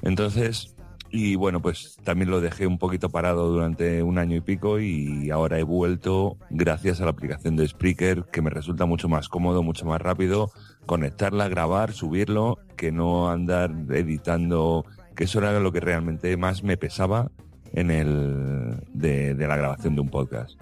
[0.02, 0.76] Entonces,
[1.12, 5.32] y bueno, pues también lo dejé un poquito parado durante un año y pico y
[5.32, 9.64] ahora he vuelto gracias a la aplicación de Spreaker que me resulta mucho más cómodo,
[9.64, 10.52] mucho más rápido
[10.86, 16.78] conectarla, grabar, subirlo, que no andar editando, que eso era lo que realmente más me
[16.78, 17.30] pesaba
[17.74, 20.60] en el de, de la grabación de un podcast.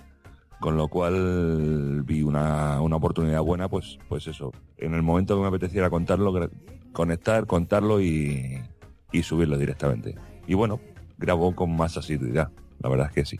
[0.59, 5.41] Con lo cual vi una, una oportunidad buena, pues, pues eso, en el momento que
[5.41, 6.49] me apeteciera contarlo,
[6.93, 8.59] conectar, contarlo y,
[9.11, 10.15] y subirlo directamente.
[10.47, 10.79] Y bueno,
[11.19, 13.39] grabo con más asiduidad, la verdad es que sí.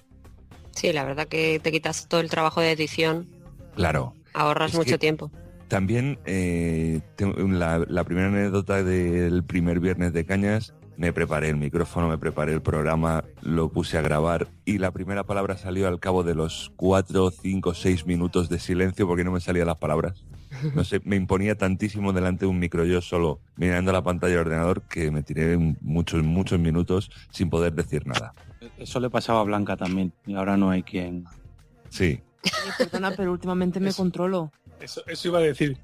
[0.71, 3.25] Sí, la verdad que te quitas todo el trabajo de edición,
[3.77, 5.31] Claro, ahorras Es mucho tiempo.
[5.67, 12.17] También eh, la primera anécdota del primer viernes de Cañas, me preparé el micrófono, me
[12.17, 16.35] preparé el programa, lo puse a grabar y la primera palabra salió al cabo de
[16.35, 20.23] los cuatro, cinco, seis minutos de silencio porque no me salían las palabras.
[20.73, 24.41] No sé, me imponía tantísimo delante de un micro yo solo mirando la pantalla del
[24.41, 28.33] ordenador que me tiré muchos, muchos minutos sin poder decir nada.
[28.77, 31.25] Eso le pasaba a Blanca también y ahora no hay quien.
[31.89, 34.51] Sí, Oye, perdona, pero últimamente me controlo.
[34.79, 35.77] Eso, eso iba a decir.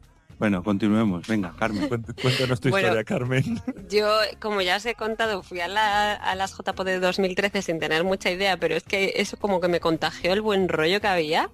[0.44, 1.26] Bueno, continuemos.
[1.26, 1.90] Venga, Carmen.
[1.90, 2.88] Cuént- cuéntanos tu Bueno.
[2.88, 3.62] historia, Carmen.
[3.90, 4.10] Yo,
[4.42, 8.04] como ya os he contado, fui a, la- a las JPO de 2013 sin tener
[8.04, 11.50] mucha idea, pero es que eso como que me contagió el buen rollo que había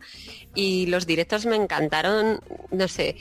[0.56, 2.40] y los directos me encantaron,
[2.72, 3.16] no sé,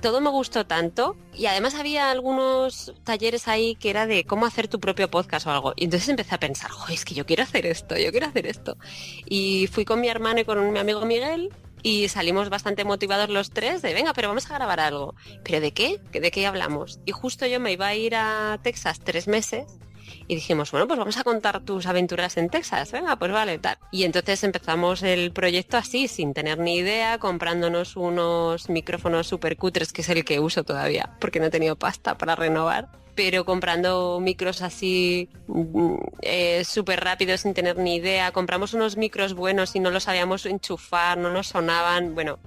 [0.00, 4.66] todo me gustó tanto y además había algunos talleres ahí que era de cómo hacer
[4.66, 5.74] tu propio podcast o algo.
[5.76, 8.46] Y entonces empecé a pensar, "Jo, es que yo quiero hacer esto, yo quiero hacer
[8.46, 8.78] esto.
[9.26, 11.50] Y fui con mi hermano y con mi amigo Miguel
[11.82, 15.14] y salimos bastante motivados los tres de, venga, pero vamos a grabar algo.
[15.44, 16.00] ¿Pero de qué?
[16.12, 17.00] ¿De qué hablamos?
[17.04, 19.66] Y justo yo me iba a ir a Texas tres meses
[20.28, 22.92] y dijimos, bueno, pues vamos a contar tus aventuras en Texas.
[22.92, 23.78] Venga, pues vale, tal.
[23.90, 29.92] Y entonces empezamos el proyecto así, sin tener ni idea, comprándonos unos micrófonos super cutres,
[29.92, 33.01] que es el que uso todavía, porque no he tenido pasta para renovar.
[33.14, 35.28] Pero comprando micros así
[36.22, 38.32] eh, súper rápidos sin tener ni idea.
[38.32, 42.14] Compramos unos micros buenos y no los sabíamos enchufar, no nos sonaban.
[42.14, 42.38] Bueno,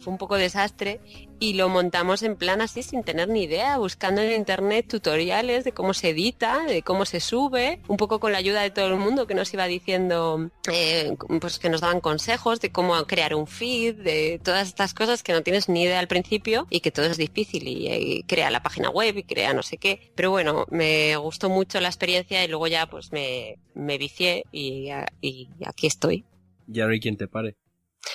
[0.00, 1.00] fue un poco desastre
[1.40, 5.72] y lo montamos en plan así sin tener ni idea, buscando en internet tutoriales de
[5.72, 8.96] cómo se edita, de cómo se sube, un poco con la ayuda de todo el
[8.96, 13.46] mundo que nos iba diciendo, eh, pues que nos daban consejos de cómo crear un
[13.46, 17.06] feed, de todas estas cosas que no tienes ni idea al principio y que todo
[17.06, 20.10] es difícil y, y crea la página web y crea no sé qué.
[20.14, 24.88] Pero bueno, me gustó mucho la experiencia y luego ya pues me, me vicié y,
[25.20, 26.24] y aquí estoy.
[26.70, 27.56] Y ahora hay quien te pare.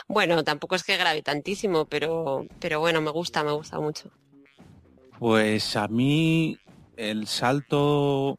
[0.08, 4.10] Bueno, tampoco es que grabe tantísimo, pero, pero bueno, me gusta, me gusta mucho.
[5.20, 6.58] Pues a mí
[6.98, 8.38] el salto, o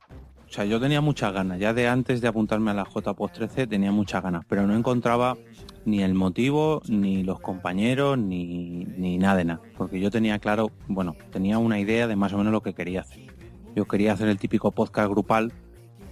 [0.49, 3.93] sea, yo tenía muchas ganas, ya de antes de apuntarme a la JPOS 13 tenía
[3.93, 5.37] muchas ganas, pero no encontraba
[5.85, 10.71] ni el motivo, ni los compañeros, ni, ni nada de nada, porque yo tenía claro,
[10.89, 13.35] bueno, tenía una idea de más o menos lo que quería hacer.
[13.75, 15.53] Yo quería hacer el típico podcast grupal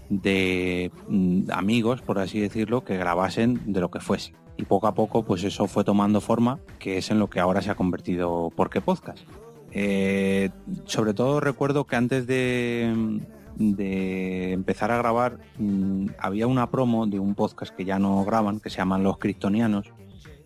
[0.08, 4.34] de mm, amigos, por así decirlo, que grabasen de lo que fuese.
[4.62, 7.60] Y poco a poco, pues eso fue tomando forma, que es en lo que ahora
[7.62, 9.18] se ha convertido Porque Podcast.
[9.72, 10.50] Eh,
[10.84, 13.20] sobre todo recuerdo que antes de,
[13.58, 18.70] empezar a grabar mm, había una promo de un podcast que ya no graban, que
[18.70, 19.90] se llaman Los Criptonianos,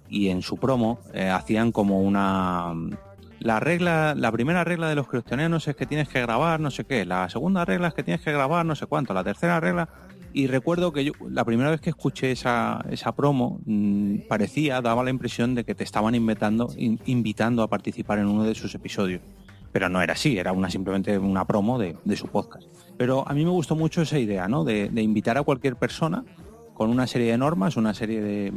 [0.08, 2.72] y en su promo eh, hacían como una...
[3.38, 6.84] La regla, la primera regla de los criptonianos es que tienes que grabar no sé
[6.84, 9.90] qué, la segunda regla es que tienes que grabar no sé cuánto, la tercera regla
[10.36, 15.02] y recuerdo que yo, la primera vez que escuché esa, esa promo, mmm, parecía, daba
[15.02, 18.74] la impresión de que te estaban invitando, in, invitando a participar en uno de sus
[18.74, 19.22] episodios.
[19.72, 22.68] Pero no era así, era una simplemente una promo de, de su podcast.
[22.98, 24.62] Pero a mí me gustó mucho esa idea, ¿no?
[24.62, 26.22] De, de, invitar a cualquier persona
[26.74, 28.52] con una serie de normas, una serie de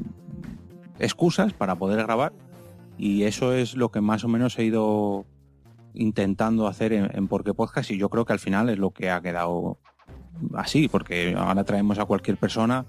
[1.00, 2.34] excusas para poder grabar.
[2.98, 5.26] Y eso es lo que más o menos he ido
[5.94, 9.12] intentando hacer en, en Porque Podcast y yo creo que al final es lo que
[9.12, 9.80] ha quedado
[10.54, 12.86] así, porque ahora traemos a cualquier persona.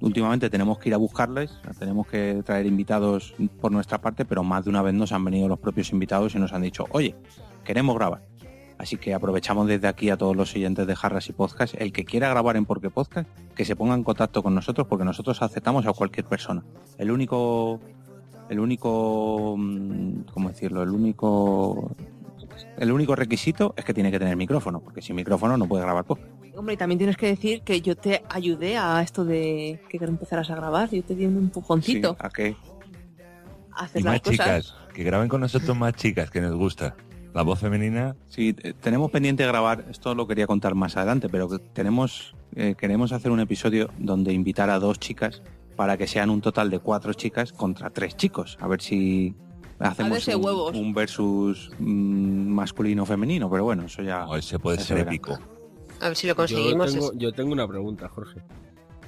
[0.00, 4.64] Últimamente tenemos que ir a buscarles, tenemos que traer invitados por nuestra parte, pero más
[4.64, 7.16] de una vez nos han venido los propios invitados y nos han dicho, oye,
[7.64, 8.22] queremos grabar.
[8.78, 12.04] Así que aprovechamos desde aquí a todos los siguientes de Jarras y Podcast, el que
[12.04, 15.84] quiera grabar en Porque Podcast, que se ponga en contacto con nosotros, porque nosotros aceptamos
[15.86, 16.64] a cualquier persona.
[16.96, 17.80] El único,
[18.48, 19.56] el único,
[20.32, 20.84] ¿cómo decirlo?
[20.84, 21.90] El único.
[22.76, 26.04] El único requisito es que tiene que tener micrófono, porque sin micrófono no puede grabar
[26.04, 26.37] podcast.
[26.58, 30.50] Hombre, y también tienes que decir que yo te ayudé a esto de que empezaras
[30.50, 30.90] a grabar.
[30.90, 32.56] Yo te di un empujoncito Sí, ¿A qué?
[33.70, 34.32] a hacer Y las más cosas.
[34.32, 36.96] chicas, que graben con nosotros más chicas, que nos gusta.
[37.32, 41.48] La voz femenina, Sí, eh, tenemos pendiente grabar, esto lo quería contar más adelante, pero
[41.48, 45.42] que tenemos, eh, queremos hacer un episodio donde invitar a dos chicas
[45.76, 48.58] para que sean un total de cuatro chicas contra tres chicos.
[48.60, 49.32] A ver si
[49.78, 50.74] hacemos un, huevos.
[50.76, 54.26] un versus mm, masculino-femenino, pero bueno, eso ya...
[54.26, 55.38] o ese puede se ser épico.
[56.00, 56.92] A ver si lo Yo conseguimos.
[56.92, 58.40] tengo, yo tengo una pregunta, Jorge.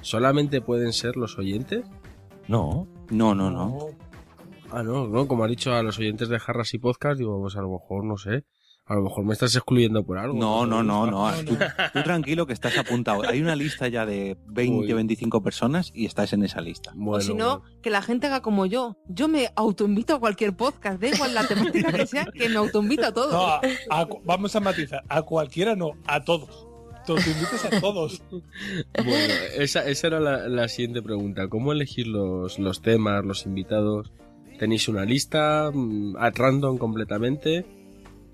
[0.01, 1.85] ¿Solamente pueden ser los oyentes?
[2.47, 3.87] No, No, no, no.
[4.71, 7.55] Ah, no, no, como ha dicho a los oyentes de Jarras y Podcast, digo, pues
[7.57, 8.45] a lo mejor, no sé,
[8.85, 10.37] a lo mejor me estás excluyendo por algo.
[10.39, 11.29] No, no, no, no.
[11.29, 11.57] No, Tú,
[11.93, 13.23] tú tranquilo que estás apuntado.
[13.27, 14.93] Hay una lista ya de 20, Uy.
[14.93, 16.93] 25 personas y estás en esa lista.
[16.95, 17.75] Bueno, o si no, bueno.
[17.81, 18.95] que la gente haga como yo.
[19.09, 23.05] Yo me autoinvito a cualquier podcast, da igual la temática que sea, que me autoinvito
[23.07, 23.31] a todo.
[23.33, 25.03] No, a- a- vamos a matizar.
[25.09, 26.65] A cualquiera no, a todos.
[27.15, 28.21] Tú te invites a todos.
[29.03, 31.47] Bueno, esa, esa era la, la siguiente pregunta.
[31.47, 34.11] ¿Cómo elegir los, los temas, los invitados?
[34.59, 37.65] ¿Tenéis una lista mm, at random completamente?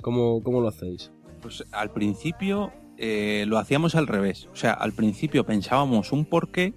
[0.02, 1.12] ¿Cómo, cómo lo hacéis?
[1.42, 4.48] Pues al principio eh, lo hacíamos al revés.
[4.52, 6.74] O sea, al principio pensábamos un porqué.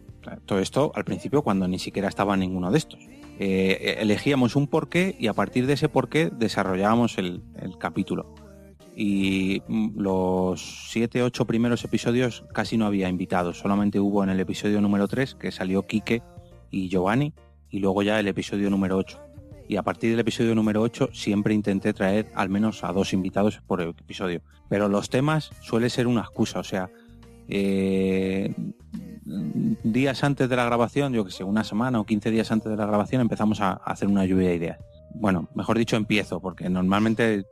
[0.47, 3.01] Todo esto al principio cuando ni siquiera estaba ninguno de estos.
[3.39, 8.35] Eh, elegíamos un porqué y a partir de ese porqué desarrollábamos el, el capítulo.
[9.03, 13.59] Y mm, los siete, ocho primeros episodios casi no había invitados.
[13.59, 16.23] Solamente hubo en el episodio número 3 que salió Quique
[16.71, 17.33] y Giovanni.
[17.71, 19.19] Y luego ya el episodio número 8
[19.69, 23.63] y a partir del episodio número 8 siempre intenté traer al menos a dos invitados
[23.67, 24.43] por episodio.
[24.69, 26.91] Pero los temas suele ser una excusa, o sea,
[27.49, 28.53] eh,
[29.83, 32.77] días antes de la grabación, yo que sé, una semana o 15 días antes de
[32.77, 34.79] la grabación empezamos a hacer una lluvia de ideas.
[35.15, 37.47] Bueno, mejor dicho empiezo, porque normalmente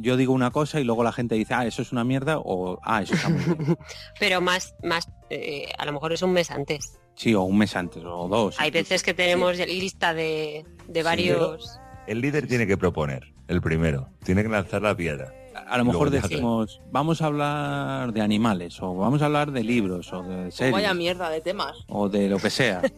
[0.00, 2.78] yo digo una cosa y luego la gente dice, ah, eso es una mierda o,
[2.82, 3.78] ah, eso está muy bien.
[4.20, 6.98] Pero más, más eh, a lo mejor es un mes antes.
[7.14, 8.56] Sí, o un mes antes o dos.
[8.58, 11.78] Hay veces que tenemos lista de, de varios...
[12.06, 14.08] el líder tiene que proponer, el primero.
[14.24, 15.32] Tiene que lanzar la piedra.
[15.66, 19.62] A lo mejor Luego decimos, vamos a hablar de animales, o vamos a hablar de
[19.64, 21.78] libros, o de O series, vaya mierda de temas.
[21.88, 22.82] o de lo que sea.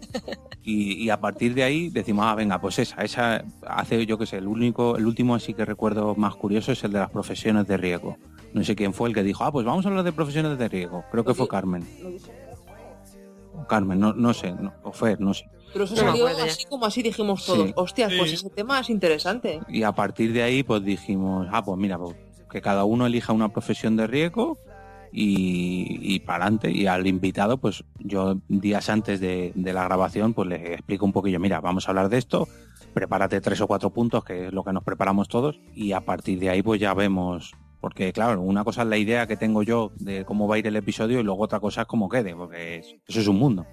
[0.62, 4.26] Y, y a partir de ahí decimos, ah, venga, pues esa, esa hace, yo qué
[4.26, 7.66] sé, el único, el último así que recuerdo más curioso es el de las profesiones
[7.66, 8.18] de riesgo.
[8.52, 10.68] No sé quién fue el que dijo, ah, pues vamos a hablar de profesiones de
[10.68, 11.02] riesgo.
[11.10, 11.82] Creo que fue Carmen.
[13.68, 15.44] Carmen, no, no sé, no, o Fer, no sé.
[15.72, 17.68] Pero eso salió así como así dijimos todos.
[17.68, 17.72] Sí.
[17.76, 18.36] Hostias, pues Sí.
[18.36, 19.60] ese tema es interesante.
[19.68, 22.16] Y a partir de ahí, pues dijimos, ah, pues mira, pues,
[22.50, 24.58] que cada uno elija una profesión de riesgo
[25.12, 26.70] y, para adelante.
[26.70, 31.40] Y al invitado, pues yo días antes de, la grabación, pues le explico un poquillo,
[31.40, 32.48] mira, vamos a hablar de esto,
[32.92, 36.38] prepárate tres o cuatro puntos, que es lo que nos preparamos todos, y a partir
[36.38, 37.52] de ahí, pues ya vemos.
[37.80, 40.66] Porque, claro, una cosa es la idea que tengo yo de cómo va a ir
[40.66, 43.64] el episodio y luego otra cosa es cómo quede, porque es- eso es un mundo.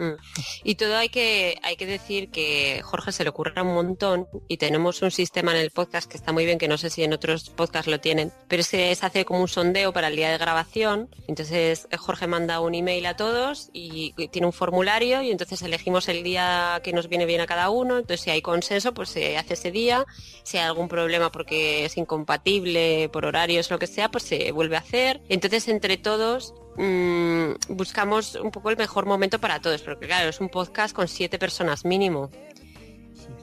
[0.00, 0.16] Mm.
[0.64, 4.56] Y todo hay que, hay que decir que Jorge se le ocurre un montón y
[4.56, 7.12] tenemos un sistema en el podcast que está muy bien, que no sé si en
[7.12, 11.14] otros podcasts lo tienen, pero se hace como un sondeo para el día de grabación.
[11.28, 16.22] Entonces Jorge manda un email a todos y tiene un formulario y entonces elegimos el
[16.22, 17.98] día que nos viene bien a cada uno.
[17.98, 20.06] Entonces si hay consenso, pues se hace ese día.
[20.44, 24.76] Si hay algún problema porque es incompatible por horarios, lo que sea, pues se vuelve
[24.76, 25.20] a hacer.
[25.28, 30.40] Entonces entre todos mm, buscamos un poco el mejor momento para todos, porque claro, es
[30.40, 32.30] un podcast con siete personas mínimo.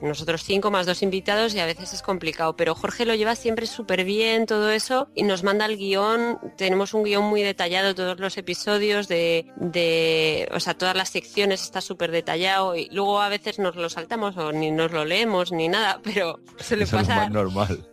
[0.02, 3.66] Nosotros cinco más dos invitados y a veces es complicado, pero Jorge lo lleva siempre
[3.66, 8.20] súper bien todo eso y nos manda el guion, tenemos un guion muy detallado, todos
[8.20, 13.28] los episodios de, de o sea, todas las secciones está súper detallado y luego a
[13.28, 16.96] veces nos lo saltamos o ni nos lo leemos ni nada, pero se le Eso
[16.96, 17.88] es lo pasa más normal.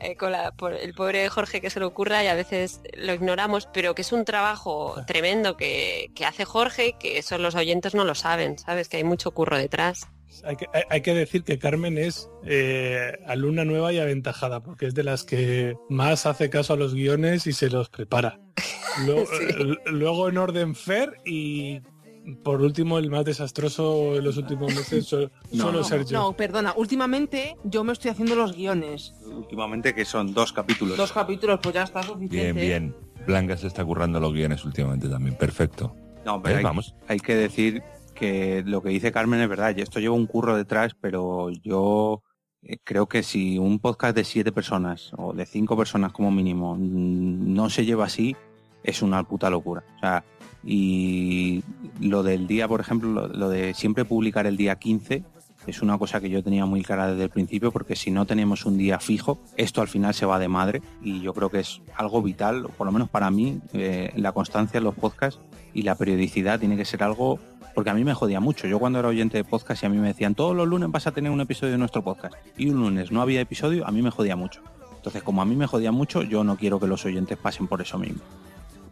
[0.00, 3.14] Eh, con la- por el pobre Jorge que se le ocurra y a veces lo
[3.14, 7.94] ignoramos, pero que es un trabajo tremendo que, que hace Jorge, que eso los oyentes
[7.94, 8.88] no lo saben, ¿sabes?
[8.88, 10.06] Que hay mucho curro detrás.
[10.44, 14.86] Hay que, hay- hay que decir que Carmen es eh, alumna nueva y aventajada, porque
[14.86, 18.38] es de las que más hace caso a los guiones y se los prepara.
[19.06, 21.80] Luego, eh, luego en orden Fer y
[22.42, 26.18] por último el más desastroso en los últimos meses so- No, solo no, Sergio.
[26.18, 29.14] No, perdona, últimamente yo me estoy haciendo los guiones.
[29.24, 30.96] Últimamente que son dos capítulos.
[30.96, 32.52] Dos capítulos, pues ya está suficiente.
[32.52, 32.96] Bien, bien.
[33.26, 35.36] Blanca se está currando los guiones últimamente también.
[35.36, 35.94] Perfecto.
[36.24, 36.94] No, pero hay, Vamos.
[37.08, 37.82] hay que decir
[38.14, 39.74] que lo que dice Carmen es verdad.
[39.76, 42.22] Y esto lleva un curro detrás, pero yo
[42.62, 46.76] eh, creo que si un podcast de siete personas o de cinco personas como mínimo
[46.76, 48.36] mm, no se lleva así,
[48.84, 49.84] es una puta locura.
[49.96, 50.24] O sea,
[50.64, 51.62] y
[52.00, 55.24] lo del día, por ejemplo, lo, de siempre publicar el día 15,
[55.66, 58.66] es una cosa que yo tenía muy clara desde el principio porque si no tenemos
[58.66, 61.80] un día fijo, esto al final se va de madre y yo creo que es
[61.96, 65.40] algo vital, por lo menos para mí, eh, la constancia en los podcasts
[65.72, 67.38] y la periodicidad tiene que ser algo
[67.74, 68.66] porque a mí me jodía mucho.
[68.66, 71.06] Yo cuando era oyente de podcast y a mí me decían todos los lunes vas
[71.06, 74.02] a tener un episodio de nuestro podcast y un lunes no había episodio, a mí
[74.02, 74.62] me jodía mucho.
[74.96, 77.80] Entonces, como a mí me jodía mucho, yo no quiero que los oyentes pasen por
[77.80, 78.22] eso mismo.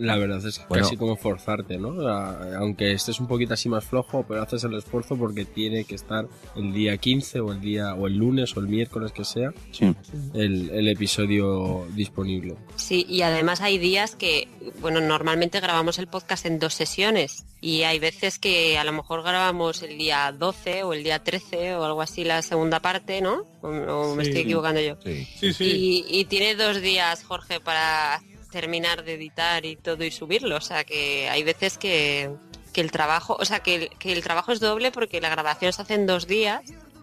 [0.00, 0.82] La verdad es Bueno.
[0.84, 2.00] casi como forzarte, ¿no?
[2.08, 5.94] A- Aunque estés un poquito así más flojo, pero haces el esfuerzo porque tiene que
[5.94, 6.26] estar
[6.56, 9.94] el día 15 o el día o el lunes o el miércoles que sea Sí.
[10.34, 12.56] el, el episodio disponible.
[12.76, 14.48] Sí, y además hay días que,
[14.80, 19.22] bueno, normalmente grabamos el podcast en dos sesiones y hay veces que a lo mejor
[19.22, 23.44] grabamos el día 12 o el día 13 o algo así la segunda parte, ¿no?
[23.62, 24.96] O, o me estoy equivocando yo.
[25.04, 25.26] Sí.
[25.38, 25.64] Sí, sí.
[26.08, 30.56] Y, y tiene dos días, Jorge, para terminar de editar y todo y subirlo.
[30.56, 32.30] O sea que hay veces que,
[32.72, 35.72] que el trabajo, o sea que el, que el trabajo es doble porque la grabación
[35.72, 36.62] se hace en dos días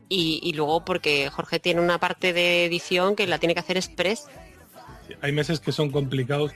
[0.10, 3.78] y, y luego porque Jorge tiene una parte de edición que la tiene que hacer
[3.78, 4.26] express.
[5.22, 6.52] Hay meses que son complicados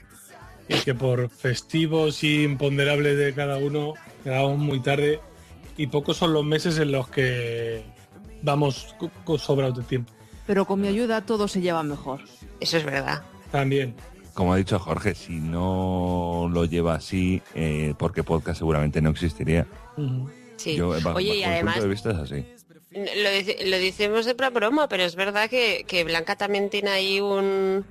[0.68, 5.20] y que por festivos y imponderables de cada uno grabamos muy tarde
[5.76, 7.84] y pocos son los meses en los que
[8.42, 8.94] vamos
[9.38, 10.12] sobrados de tiempo.
[10.46, 12.20] Pero con mi ayuda todo se lleva mejor.
[12.60, 13.22] Eso es verdad.
[13.50, 13.94] También.
[14.34, 19.66] Como ha dicho Jorge, si no lo lleva así, eh, porque podcast seguramente no existiría.
[20.56, 20.74] Sí.
[20.76, 22.46] Yo, bajo- Oye, y bajo además, punto de vista es así.
[22.92, 27.20] lo, dice- lo decimos de broma, pero es verdad que, que Blanca también tiene ahí
[27.20, 27.84] un,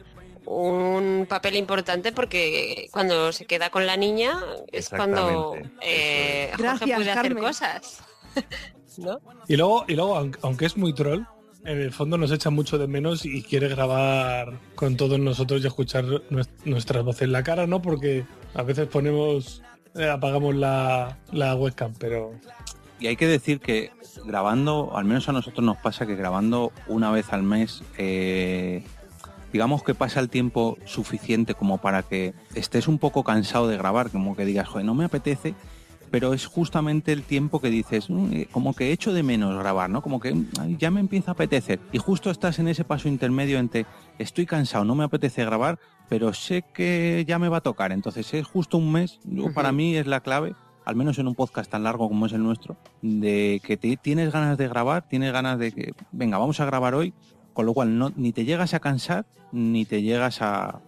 [0.45, 4.39] un papel importante porque cuando se queda con la niña
[4.71, 6.49] es cuando eh.
[6.51, 8.03] Jorge Gracias, puede hacer cosas.
[8.97, 9.19] ¿No?
[9.47, 11.23] Y luego, y luego aunque, aunque es muy troll,
[11.65, 15.67] en el fondo nos echa mucho de menos y quiere grabar con todos nosotros y
[15.67, 17.81] escuchar nues- nuestras voces en la cara, ¿no?
[17.81, 19.61] Porque a veces ponemos,
[19.95, 22.31] eh, apagamos la, la webcam, pero
[22.99, 23.91] Y hay que decir que
[24.25, 28.83] grabando, al menos a nosotros nos pasa que grabando una vez al mes, eh,
[29.53, 34.09] digamos que pasa el tiempo suficiente como para que estés un poco cansado de grabar,
[34.11, 35.55] como que digas, joder, no me apetece,
[36.11, 39.89] pero es justamente el tiempo que dices, "Mm, eh, como que echo de menos grabar,
[39.89, 40.01] ¿no?
[40.01, 41.79] Como que "Mm, ay, ya me empieza a apetecer.
[41.91, 43.85] Y justo estás en ese paso intermedio entre
[44.19, 47.91] estoy cansado, no me apetece grabar, pero sé que ya me va a tocar.
[47.91, 50.53] Entonces es justo un mes, yo- para mí es la clave,
[50.83, 54.31] al menos en un podcast tan largo como es el nuestro, de que te- tienes
[54.33, 57.13] ganas de grabar, tienes ganas de que, venga, vamos a grabar hoy,
[57.53, 60.81] con lo cual no, ni te llegas a cansar, ni te llegas a,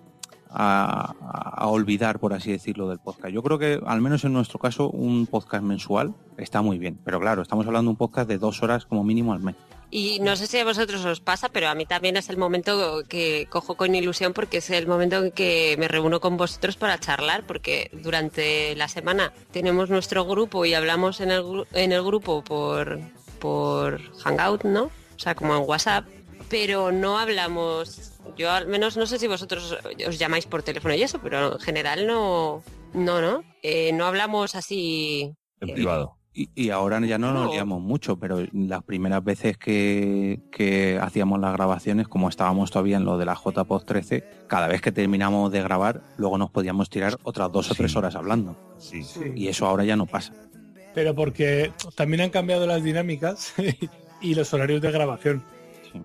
[0.53, 3.33] a, olvidar, por así decirlo, del podcast.
[3.33, 6.99] Yo creo que, al menos en nuestro caso, un podcast mensual está muy bien.
[7.03, 9.55] Pero claro, estamos hablando de un podcast de dos horas como mínimo al mes.
[9.89, 13.03] Y no sé si a vosotros os pasa, pero a mí también es el momento
[13.07, 16.99] que cojo con ilusión porque es el momento en que me reúno con vosotros para
[16.99, 22.43] charlar, porque durante la semana tenemos nuestro grupo y hablamos en el, en el grupo
[22.43, 22.99] por,
[23.37, 24.85] por Hangout, ¿no?
[24.85, 26.05] O sea, como en WhatsApp,
[26.49, 31.01] pero no hablamos, yo al menos no sé si vosotros os llamáis por teléfono y
[31.03, 32.63] eso, pero en general no,
[32.93, 33.43] no, ¿no?
[33.61, 36.17] Eh, no hablamos así En privado.
[36.35, 37.51] Y, y ahora ya no nos No.
[37.53, 43.05] liamos mucho, pero las primeras veces que, que hacíamos las grabaciones, como estábamos todavía en
[43.05, 47.17] lo de la JPOD 13, cada vez que terminamos de grabar, luego nos podíamos tirar
[47.21, 47.77] otras dos o Sí.
[47.83, 48.57] tres horas hablando.
[48.79, 49.03] Sí.
[49.35, 50.33] Y eso ahora ya no pasa.
[50.95, 53.53] pero porque también han cambiado las dinámicas
[54.21, 55.43] y los horarios de grabación.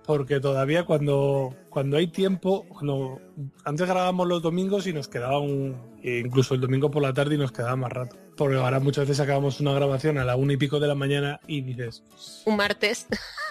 [0.04, 3.20] Porque todavía cuando, cuando hay tiempo, cuando
[3.64, 7.34] antes grabábamos los domingos y nos quedaba un, e incluso el domingo por la tarde
[7.34, 8.16] y nos quedaba más rato.
[8.36, 11.40] Porque ahora muchas veces acabamos una grabación a la una y pico de la mañana
[11.46, 12.04] y dices,
[12.44, 13.06] un martes.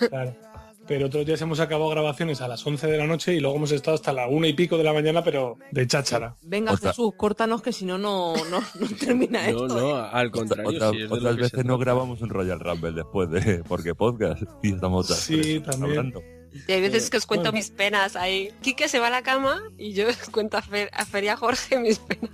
[0.10, 0.36] claro.
[0.88, 3.72] Pero otros días hemos acabado grabaciones a las 11 de la noche y luego hemos
[3.74, 6.36] estado hasta la una y pico de la mañana, pero de cháchara.
[6.42, 9.68] Venga, Otra- Jesús, córtanos que si no, no, no no termina No, esto.
[9.68, 10.10] no, ¿eh?
[10.14, 10.70] al contrario.
[10.70, 15.20] Otra- otras veces no grabamos un Royal Rumble después de porque podcast y estamos otras
[15.20, 15.98] Sí, tres también.
[16.00, 16.22] hablando.
[16.68, 17.58] Y hay veces que os cuento Bueno.
[17.58, 18.52] mis penas ahí.
[18.62, 21.28] Quique se va a la cama y yo os cuento a, Fer, a Fer y
[21.28, 22.32] a Jorge mis penas.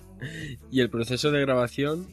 [0.72, 2.08] Y el proceso de grabación,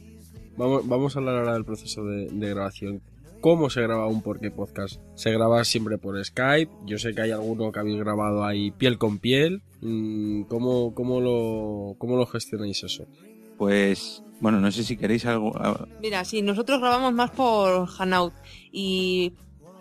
[0.57, 3.01] vamos, vamos a hablar ahora del proceso de, de grabación.
[3.41, 5.01] ¿Cómo se graba un Porqué Podcast?
[5.15, 6.71] ¿Se graba siempre por Skype?
[6.85, 9.63] Yo sé que hay alguno que habéis grabado ahí piel con piel.
[9.81, 13.07] Mm, ¿Cómo, cómo, lo, cómo lo gestionáis eso?
[13.57, 15.53] Pues, bueno, no sé si queréis algo.
[16.01, 18.33] Mira, sí, nosotros grabamos más por Hanout
[18.71, 19.33] y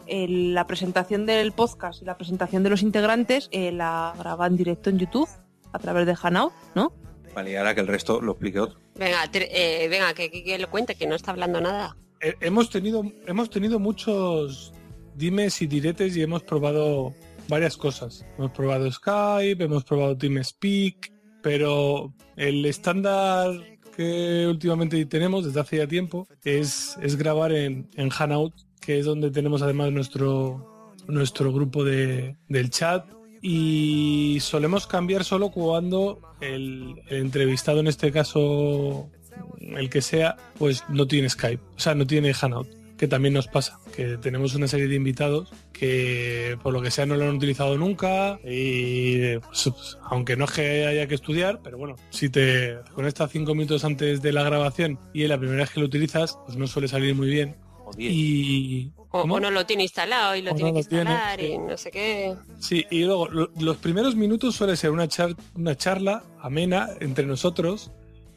[0.06, 4.56] el- la presentación del podcast y la presentación de los integrantes eh, la graba en
[4.56, 5.28] directo en YouTube
[5.72, 6.94] a través de Hanout, ¿no?
[7.34, 8.80] Vale, y ahora que el resto lo explique otro.
[8.96, 11.96] Venga, eh, venga, que Quique lo cuente, que no está hablando nada.
[12.20, 14.72] Hemos tenido hemos tenido muchos
[15.14, 17.14] dimes y diretes y hemos probado
[17.48, 18.24] varias cosas.
[18.38, 21.12] Hemos probado Skype, hemos probado TeamSpeak,
[21.42, 23.50] pero el estándar
[23.96, 29.06] que últimamente tenemos desde hace ya tiempo es, es grabar en, en Hanout que es
[29.06, 33.06] donde tenemos además nuestro, nuestro grupo de, del chat.
[33.42, 39.10] Y solemos cambiar solo cuando el entrevistado, en este caso
[39.60, 43.46] el que sea, pues no tiene Skype, o sea, no tiene Hanout, que también nos
[43.48, 47.36] pasa, que tenemos una serie de invitados que por lo que sea no lo han
[47.36, 52.76] utilizado nunca y pues, aunque no es que haya que estudiar, pero bueno, si te
[52.94, 56.38] conectas cinco minutos antes de la grabación y es la primera vez que lo utilizas,
[56.44, 57.56] pues no suele salir muy bien.
[57.98, 59.34] Y O, ¿Cómo?
[59.36, 61.46] o no lo tiene instalado y lo O tiene no que lo tiene, instalar sí.
[61.46, 62.34] y no sé qué.
[62.60, 67.26] Sí, y luego lo- los primeros minutos suele ser una, char- una charla amena entre
[67.26, 67.90] nosotros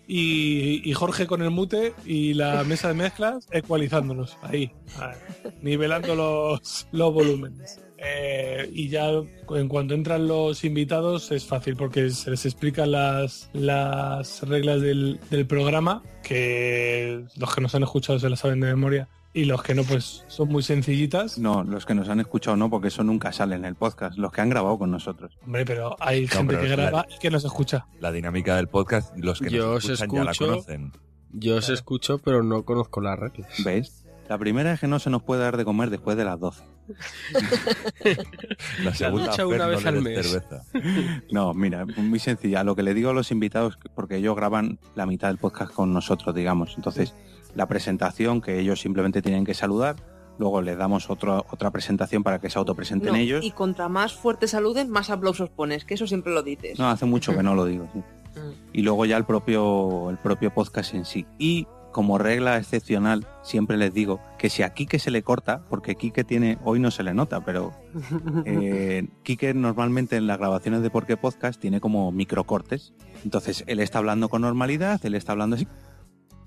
[0.08, 5.16] y, Jorge con el mute y la mesa de mezclas ecualizándonos ahí, ahí,
[5.62, 7.80] nivelando los, los volúmenes.
[8.06, 13.50] Eh, y ya en cuanto entran los invitados es fácil porque se les explican las,
[13.54, 18.68] las reglas del, del programa que los que nos han escuchado se las saben de
[18.68, 21.38] memoria y los que no pues son muy sencillitas.
[21.40, 24.18] No, los que nos han escuchado no, porque eso nunca sale en el podcast.
[24.18, 25.38] Los que han grabado con nosotros.
[25.46, 27.88] Hombre, pero hay No, gente pero que la- graba y que nos escucha.
[28.00, 30.50] La dinámica del podcast, los que Yo nos os escuchan ya la escucho.
[30.52, 30.92] conocen.
[31.32, 33.50] Yo os escucho, pero no conozco las reglas.
[33.66, 34.06] ¿Ves?
[34.30, 36.64] La primera es que no se nos puede dar de comer después de las 12.
[38.84, 40.28] La segunda Fer, una no vez le al mes.
[40.30, 40.62] cerveza.
[41.32, 42.64] No, mira, muy sencilla.
[42.64, 45.94] Lo que le digo a los invitados, porque ellos graban la mitad del podcast con
[45.94, 46.74] nosotros, digamos.
[46.76, 47.14] Entonces,
[47.56, 49.96] la presentación, que ellos simplemente tienen que saludar,
[50.38, 53.44] luego les damos otro, otra presentación para que se autopresenten No, ellos.
[53.44, 56.80] Y contra más fuerte saluden, más aplausos pones, que eso siempre lo dices.
[56.80, 57.88] No, hace mucho que no lo digo.
[57.94, 58.00] sí.
[58.00, 58.64] Mm.
[58.74, 61.28] Y luego ya el propio, el propio podcast en sí.
[61.38, 65.96] Y como regla excepcional, siempre les digo que si a Quique se le corta, porque
[65.96, 67.72] Quique tiene, hoy no se le nota, pero
[68.46, 72.94] eh, Quique normalmente en las grabaciones de Porque Podcast tiene como microcortes.
[73.24, 75.68] Entonces él está hablando con normalidad, él está hablando así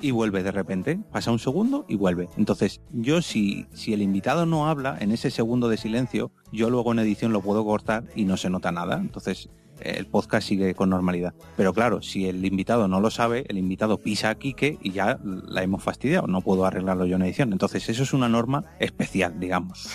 [0.01, 2.29] y vuelve de repente, pasa un segundo y vuelve.
[2.37, 6.93] Entonces yo si, si el invitado no habla en ese segundo de silencio, yo luego
[6.93, 8.99] en edición lo puedo cortar y no se nota nada.
[8.99, 11.35] Entonces el podcast sigue con normalidad.
[11.57, 15.19] Pero claro, si el invitado no lo sabe, el invitado pisa a Quique y ya
[15.23, 16.27] la hemos fastidiado.
[16.27, 17.53] No puedo arreglarlo yo en edición.
[17.53, 19.89] Entonces, eso es una norma especial, digamos.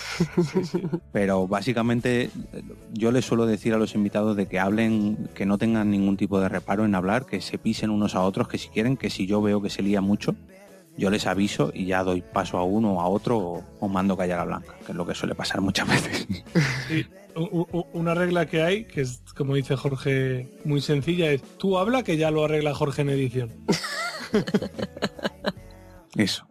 [1.12, 2.30] Pero básicamente,
[2.92, 6.40] yo les suelo decir a los invitados de que hablen, que no tengan ningún tipo
[6.40, 9.26] de reparo en hablar, que se pisen unos a otros, que si quieren, que si
[9.26, 10.34] yo veo que se lía mucho,
[10.96, 14.16] yo les aviso y ya doy paso a uno o a otro o, o mando
[14.16, 16.28] callar a Blanca, que es lo que suele pasar muchas veces.
[16.88, 22.02] Sí, una regla que hay, que es como dice Jorge, muy sencilla, es tú habla
[22.02, 23.50] que ya lo arregla Jorge en edición.
[26.16, 26.46] Eso.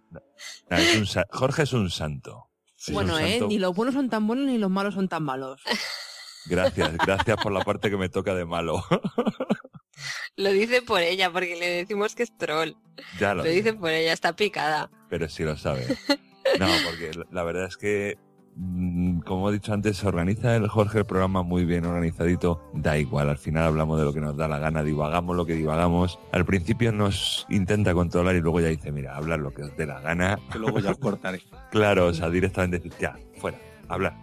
[0.69, 2.47] Es un sa- Jorge es un santo.
[2.77, 5.23] Es bueno, un eh, ni los buenos son tan buenos ni los malos son tan
[5.23, 5.61] malos.
[6.47, 8.83] Gracias, gracias por la parte que me toca de malo.
[10.35, 12.71] Lo dice por ella, porque le decimos que es troll.
[13.19, 14.89] ya lo Lo dice por ella, está picada.
[15.07, 15.85] pero sí lo sabe.
[16.59, 18.17] No, porque la- verdad es que,
[19.25, 22.61] como he dicho antes, se organiza el Jorge el programa muy bien organizadito.
[22.73, 25.53] Da igual, al final hablamos de lo que nos da la gana, divagamos lo que
[25.55, 26.19] divagamos.
[26.31, 29.85] Al principio nos intenta controlar y luego ya dice, mira, hablar lo que os dé
[29.85, 30.37] la gana.
[30.51, 31.41] Que luego ya os cortaré.
[31.71, 34.13] Claro, o sea, directamente decir, ya, fuera, hablar.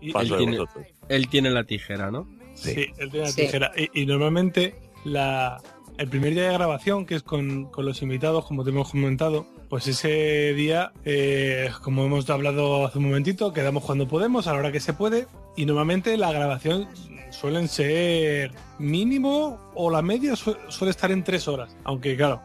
[0.00, 0.86] Y- Paso él de tiene- vosotros.
[1.08, 2.26] Él tiene la tijera, ¿no?
[2.54, 2.86] Sí, Sí.
[2.98, 3.42] él tiene la Sí.
[3.42, 3.70] tijera.
[3.76, 4.74] Y, y normalmente
[5.04, 5.58] la,
[5.98, 9.46] el primer día de grabación, que es con, con los invitados, como te hemos comentado,
[9.68, 14.58] pues ese día, eh, como hemos hablado hace un momentito, quedamos cuando podemos, a la
[14.58, 15.26] hora que se puede.
[15.56, 16.86] Y normalmente la grabación
[17.30, 21.76] suelen ser mínimo o la media su- suele estar en tres horas.
[21.84, 22.42] Aunque claro,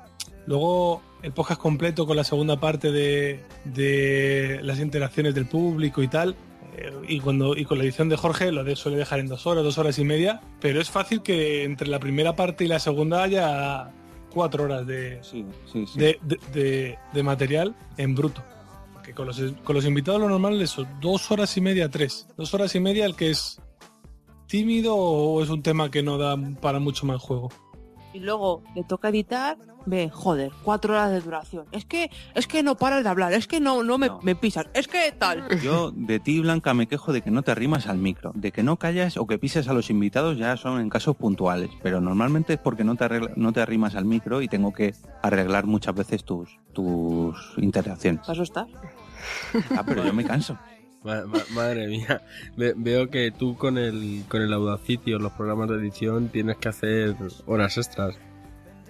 [0.47, 6.07] luego el podcast completo con la segunda parte de, de las interacciones del público y
[6.07, 6.35] tal,
[6.77, 9.63] eh, y cuando y con la edición de Jorge lo suele dejar en dos horas,
[9.63, 13.21] dos horas y media, pero es fácil que entre la primera parte y la segunda
[13.23, 13.91] haya
[14.33, 15.99] cuatro horas de, Sí, sí, sí.
[15.99, 18.43] de, de- de- de material en bruto.
[19.03, 22.27] Que con los, con los invitados lo normal es eso, dos horas y media, tres.
[22.37, 23.59] Dos horas y media el que es
[24.47, 27.49] tímido o es un tema que no da para mucho más juego.
[28.13, 31.65] Y luego le toca editar, ve, joder, cuatro horas de duración.
[31.71, 34.19] Es que, es que no paras de hablar, es que no, no me, No.
[34.21, 35.47] me pisas, es que tal.
[35.63, 38.63] Yo de ti, Blanca, me quejo de que no te arrimas al micro, de que
[38.63, 42.53] no callas o que pises a los invitados ya son en casos puntuales, pero normalmente
[42.53, 45.95] es porque no te, arregla- no te arrimas al micro y tengo que arreglar muchas
[45.95, 48.21] veces tus, tus interacciones.
[48.21, 48.67] Para eso está.
[49.77, 50.57] Ah, pero yo me canso.
[51.03, 52.21] Ma- ma- madre mía,
[52.55, 56.57] Ve- veo que tú con el, con el Audacity o los programas de edición tienes
[56.57, 57.15] que hacer
[57.47, 58.15] horas extras.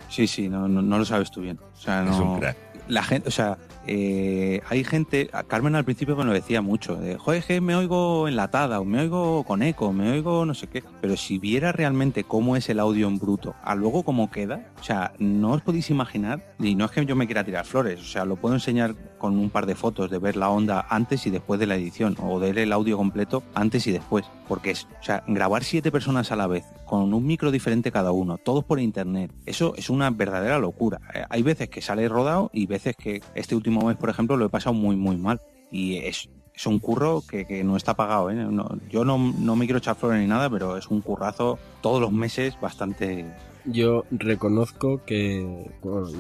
[0.10, 1.58] Sí, sí, no, no, no lo sabes tú bien.
[1.74, 2.58] O sea, Es no- un crack.
[2.90, 3.58] la gente, o sea,
[3.88, 7.76] eh, hay gente, a Carmen al principio me lo decía mucho, de, joder, que me
[7.76, 11.72] oigo enlatada, o me oigo con eco, me oigo no sé qué, pero si viera
[11.72, 15.62] realmente cómo es el audio en bruto, a luego cómo queda, o sea, no os
[15.62, 18.54] podéis imaginar, y no es que yo me quiera tirar flores, o sea, lo puedo
[18.54, 21.76] enseñar con un par de fotos de ver la onda antes y después de la
[21.76, 25.64] edición, o de ver el audio completo antes y después, porque es, o sea, grabar
[25.64, 29.74] siete personas a la vez, con un micro diferente cada uno, todos por internet, eso
[29.78, 31.00] es una verdadera locura.
[31.14, 34.46] Eh, Hay veces que sale rodado y veces que este último mes, por ejemplo, lo
[34.46, 35.40] he pasado muy, muy mal.
[35.70, 38.32] Y es, es un curro que, que no está pagado.
[38.32, 38.48] ¿eh?
[38.90, 42.12] Yo no, no me quiero echar flores ni nada, pero es un currazo todos los
[42.12, 43.26] meses bastante...
[43.66, 45.70] Yo reconozco que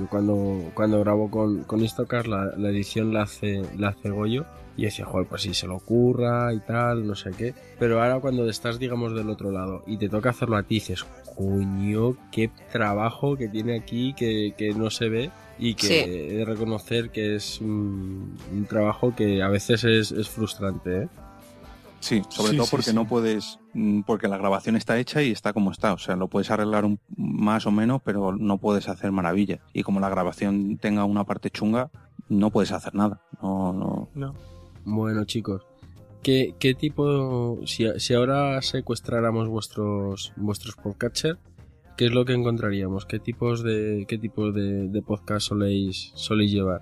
[0.10, 4.46] cuando, cuando grabo con, con Istocast la, la edición la hace, la hace Goyo
[4.78, 7.54] y decía, joder, pues si se lo ocurra y tal, no sé qué.
[7.80, 11.04] Pero ahora cuando estás, digamos, del otro lado y te toca hacerlo a ti, dices,
[11.36, 15.94] coño, qué trabajo que tiene aquí que, que no se ve y que Sí.
[15.96, 21.08] he de reconocer que es un, un trabajo que a veces es, es frustrante, ¿eh?
[22.02, 22.96] Sí, sobre Sí, todo porque sí.
[22.96, 26.28] no puedes, mm, porque la grabación está hecha y está como está, o sea, lo
[26.28, 29.60] puedes arreglar un, más o menos, pero no puedes hacer maravillas.
[29.72, 31.90] Y como la grabación tenga una parte chunga,
[32.28, 33.22] no puedes hacer nada.
[33.42, 34.10] No, no.
[34.16, 34.34] No.
[34.84, 35.62] Bueno, chicos,
[36.24, 41.38] ¿qué, qué tipo, si, si ahora secuestráramos vuestros vuestros podcatcher,
[41.98, 43.06] qué es lo que encontraríamos?
[43.06, 46.82] ¿Qué tipos de qué tipos de, de podcast soléis soléis llevar?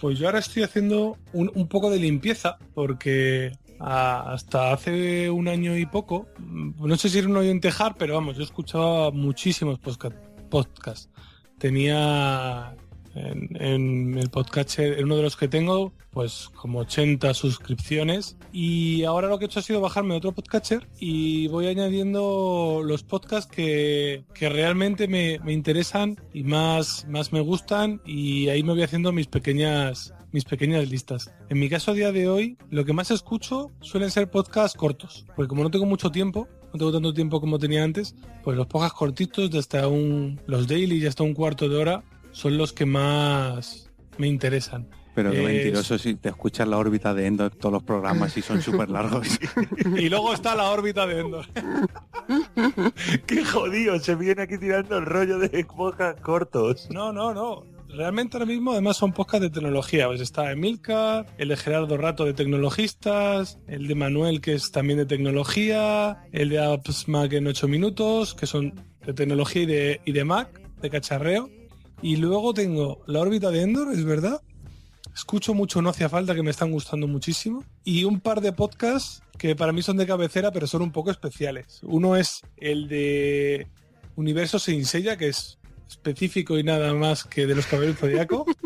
[0.00, 5.76] Pues yo ahora estoy haciendo un, un poco de limpieza porque hasta hace un año
[5.76, 10.16] y poco, no sé si era un oyente hard, pero vamos, yo escuchaba muchísimos podcast.
[10.48, 11.10] podcasts.
[11.58, 12.76] Tenía
[13.16, 19.28] en, el podcatcher, en uno de los que tengo, pues como 80 suscripciones y ahora
[19.28, 24.24] lo que he hecho ha sido bajarme otro podcatcher y voy añadiendo los podcasts que,
[24.34, 29.12] que realmente me, me interesan y más, más me gustan y ahí me voy haciendo
[29.12, 31.30] mis pequeñas mis pequeñas listas.
[31.48, 35.24] En mi caso a día de hoy, lo que más escucho suelen ser podcasts cortos,
[35.34, 38.14] porque como no tengo mucho tiempo, no tengo tanto tiempo como tenía antes,
[38.44, 42.04] pues los podcasts cortitos de hasta un los daily y hasta un cuarto de hora
[42.32, 44.86] son los que más me interesan.
[45.14, 48.36] Pero qué Es- mentiroso si te escuchas la órbita de Endo en todos los programas
[48.36, 49.26] y son súper largos.
[49.96, 51.46] Y luego está la órbita de Endor.
[53.26, 56.88] Qué jodido, se viene aquí tirando el rollo de podcast cortos.
[56.90, 57.64] No, no, no.
[57.96, 60.06] Realmente ahora mismo además son podcasts de tecnología.
[60.06, 64.98] Pues está Emilcar, el de Gerardo Rato de tecnologistas, el de Manuel que es también
[64.98, 68.74] de tecnología, el de Apps Mac en 8 minutos, que son
[69.06, 71.48] de tecnología y de, de Mac, de cacharreo.
[72.02, 74.42] Y luego tengo la órbita de Endor, es verdad.
[75.14, 77.64] Escucho mucho No hacía falta, que me están gustando muchísimo.
[77.82, 81.10] Y un par de podcasts que para mí son de cabecera, pero son un poco
[81.10, 81.80] especiales.
[81.82, 83.68] Uno es el de
[84.16, 85.58] Universo Sin Sella, que es
[85.88, 88.46] específico y nada más que de los caballeros zodiaco.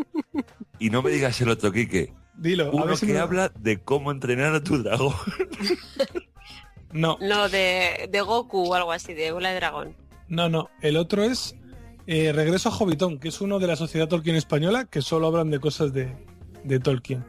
[0.79, 2.11] Y no me digas el otro, Quique.
[2.35, 5.13] Dilo, a Uno ver si que me- habla de cómo entrenar a tu dragón.
[6.91, 9.95] No, No, de, de Goku o algo así, de bola de dragón.
[10.27, 10.69] no, no.
[10.81, 11.55] El otro es
[12.07, 15.51] eh, Regreso a Hobbiton, que es uno de la Sociedad Tolkien Española, que solo hablan
[15.51, 16.15] de cosas de,
[16.63, 17.23] de Tolkien.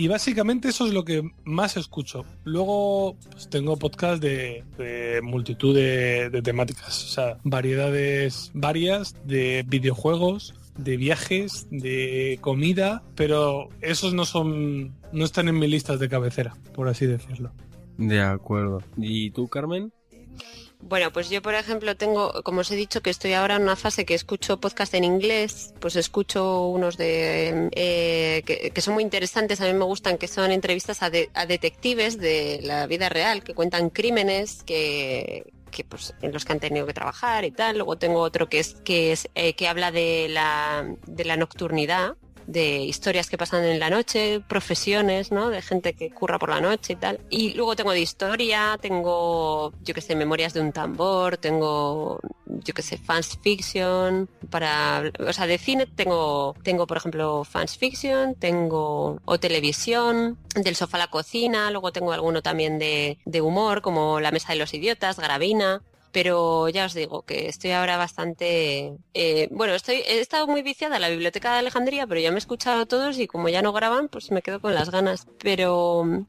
[0.00, 2.24] Y básicamente eso es lo que más escucho.
[2.44, 4.64] Luego pues, tengo podcast de,
[5.22, 13.68] multitud de, de temáticas, o sea, variedades varias de videojuegos, de viajes, de comida, pero
[13.82, 17.52] esos no son, no están en mis listas de cabecera, por así decirlo.
[17.98, 18.82] De acuerdo.
[18.96, 19.92] ¿Y tú, Carmen?
[20.82, 23.76] Bueno, pues yo, por ejemplo, tengo, como os he dicho, que estoy ahora en una
[23.76, 28.42] fase que escucho podcast en inglés, pues escucho unos de eh,
[28.74, 32.18] que, son muy interesantes, a mí me gustan, que son entrevistas a, de- a detectives
[32.18, 36.84] de la vida real, que cuentan crímenes que que pues en los que han tenido
[36.84, 37.76] que trabajar y tal.
[37.76, 42.16] Luego tengo otro que es que es eh, que habla de la de la nocturnidad,
[42.50, 45.50] de historias que pasan en la noche, profesiones, ¿no?
[45.50, 47.20] De gente que curra por la noche y tal.
[47.30, 52.74] Y luego tengo de historia, tengo, yo que sé, memorias de un tambor, tengo, yo
[52.74, 58.34] que sé, fans fiction, para, o sea, de cine tengo, tengo, por ejemplo, fans fiction,
[58.34, 63.80] tengo, o televisión, del sofá a la cocina, luego tengo alguno también de, de humor,
[63.80, 65.82] como La Mesa de los Idiotas, Gravina,
[66.12, 70.96] pero ya os digo que estoy ahora bastante eh, bueno estoy he estado muy viciada
[70.96, 73.72] en la biblioteca de Alejandría pero ya me he escuchado todos y como ya no
[73.72, 76.26] graban pues me quedo con las ganas pero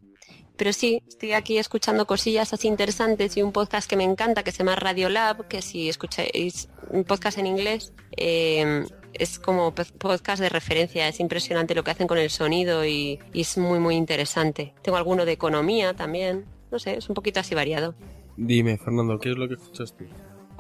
[0.58, 4.52] pero sí estoy aquí escuchando cosillas así interesantes y un podcast que me encanta que
[4.52, 10.42] se llama Radio Lab que si escucháis un podcast en inglés eh, es como podcast
[10.42, 13.96] de referencia, es impresionante lo que hacen con el sonido y, y es muy muy
[13.96, 14.74] interesante.
[14.82, 17.96] Tengo alguno de economía también, no sé, es un poquito así variado.
[18.38, 20.06] Dime, Fernando, ¿qué es lo que escuchas tú?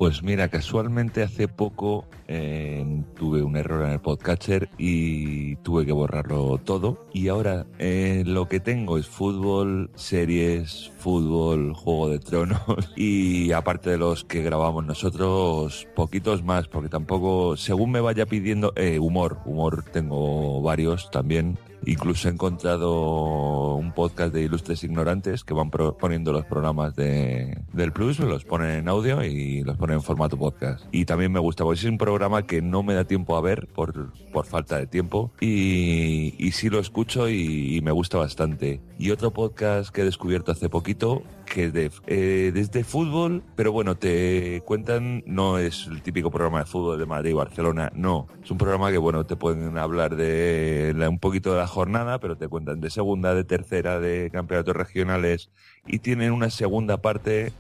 [0.01, 5.91] Pues mira, casualmente hace poco eh, tuve un error en el podcatcher y tuve que
[5.91, 7.05] borrarlo todo.
[7.13, 12.59] Y ahora eh, lo que tengo es fútbol, series, fútbol, Juego de Tronos
[12.95, 18.73] y aparte de los que grabamos nosotros, poquitos más, porque tampoco, según me vaya pidiendo,
[18.77, 21.59] eh, humor, humor tengo varios también.
[21.85, 27.57] Incluso he encontrado un podcast de ilustres ignorantes que van pro- poniendo los programas de,
[27.73, 30.85] del Plus, los ponen en audio y los ponen en formato podcast.
[30.91, 33.67] Y también me gusta, porque es un programa que no me da tiempo a ver
[33.67, 38.81] por, por falta de tiempo y, y sí lo escucho y, y me gusta bastante.
[38.99, 41.23] Y otro podcast que he descubierto hace poquito
[41.53, 46.65] que de, eh, desde fútbol, pero bueno, te cuentan, no es el típico programa de
[46.65, 48.27] fútbol de Madrid y Barcelona, no.
[48.41, 52.37] Es un programa que, bueno, te pueden hablar de un poquito de la jornada, pero
[52.37, 55.49] te cuentan de segunda, de tercera, de campeonatos regionales
[55.85, 57.51] y tienen una segunda parte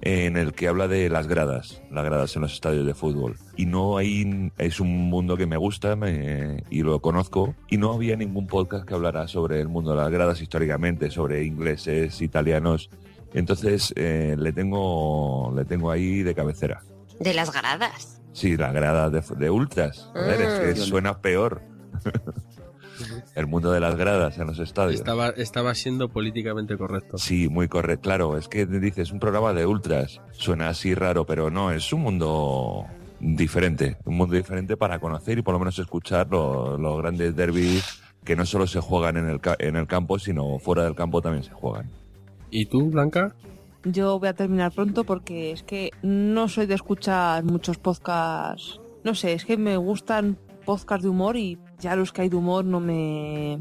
[0.00, 3.34] en el que habla de las gradas, las gradas en los estadios de fútbol.
[3.56, 7.56] Y no hay, es un mundo que me gusta me- y lo conozco.
[7.68, 11.44] Y no había ningún podcast que hablara sobre el mundo de las gradas históricamente, sobre
[11.44, 12.90] ingleses, italianos.
[13.34, 16.82] Entonces eh, le tengo, le tengo ahí de cabecera.
[17.20, 18.20] De las gradas.
[18.32, 20.10] Sí, la grada de, de ultras.
[20.12, 20.84] Joder, es que Mm.
[20.84, 21.62] suena peor.
[23.34, 24.96] el mundo de las gradas en los estadios.
[25.00, 27.18] Estaba, estaba siendo políticamente correcto.
[27.18, 28.02] Sí, muy correcto.
[28.02, 30.20] Claro, es que dices un programa de ultras.
[30.32, 32.86] Suena así raro, pero no, es un mundo
[33.20, 33.96] diferente.
[34.04, 38.36] Un mundo diferente para conocer y por lo menos escuchar lo- los grandes derbis que
[38.36, 41.44] no solo se juegan en el, ca- en el campo, sino fuera del campo también
[41.44, 41.90] se juegan.
[42.50, 43.34] ¿Y tú, Blanca?
[43.84, 48.80] Yo voy a terminar pronto porque es que no soy de escuchar muchos podcasts.
[49.04, 52.36] No sé, es que me gustan podcasts de humor y ya los que hay de
[52.36, 53.60] humor no me,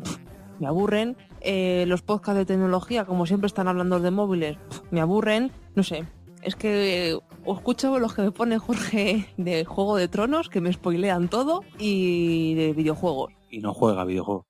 [0.59, 1.15] me aburren.
[1.41, 4.57] Eh, los podcasts de tecnología, como siempre están hablando de móviles,
[4.89, 5.51] me aburren.
[5.75, 6.05] No sé,
[6.41, 10.73] es que eh, escucho los que me pone Jorge de Juego de Tronos, que me
[10.73, 13.33] spoilean todo, y de videojuegos.
[13.49, 14.46] Y no juega videojuegos.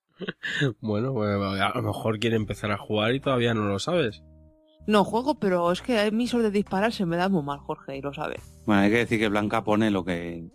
[0.80, 1.28] Bueno, pues,
[1.60, 4.22] a lo mejor quiere empezar a jugar y todavía no lo sabes.
[4.86, 7.96] No juego, pero es que a mí sobre disparar se me da muy mal, Jorge,
[7.98, 8.40] y lo sabe.
[8.66, 10.46] Bueno, hay que decir que Blanca pone lo que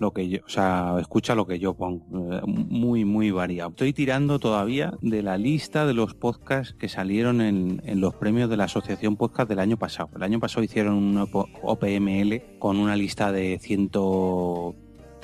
[0.00, 3.70] lo que yo, o sea, escucha lo que yo pongo, eh, muy muy variado.
[3.70, 8.50] Estoy tirando todavía de la lista de los podcasts que salieron en, en los premios
[8.50, 10.10] de la Asociación Podcast del año pasado.
[10.16, 13.60] El año pasado hicieron un OP- OPML con una lista de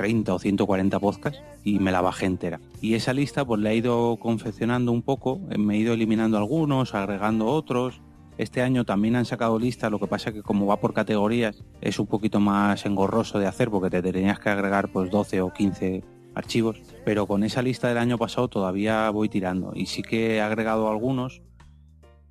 [0.07, 2.61] 130 o 140 podcasts y me la bajé entera.
[2.81, 6.39] Y esa lista pues la he ido confeccionando un poco, eh, me he ido eliminando
[6.39, 8.01] algunos, agregando otros.
[8.39, 11.99] Este año también han sacado lista, lo que pasa que como va por categorías es
[11.99, 16.05] un poquito más engorroso de hacer porque te tenías que agregar pues 12 o 15
[16.37, 20.41] archivos, pero con esa lista del año pasado todavía voy tirando y sí que he
[20.41, 21.43] agregado algunos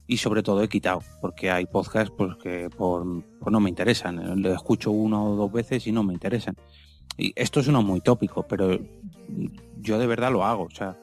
[0.07, 3.03] y sobre todo he quitado porque hay podcasts pues que por,
[3.39, 6.55] pues no me interesan, lo escucho una o dos veces y no me interesan.
[7.17, 8.79] Y esto es uno muy tópico, pero
[9.79, 10.97] yo de verdad lo hago, o sea,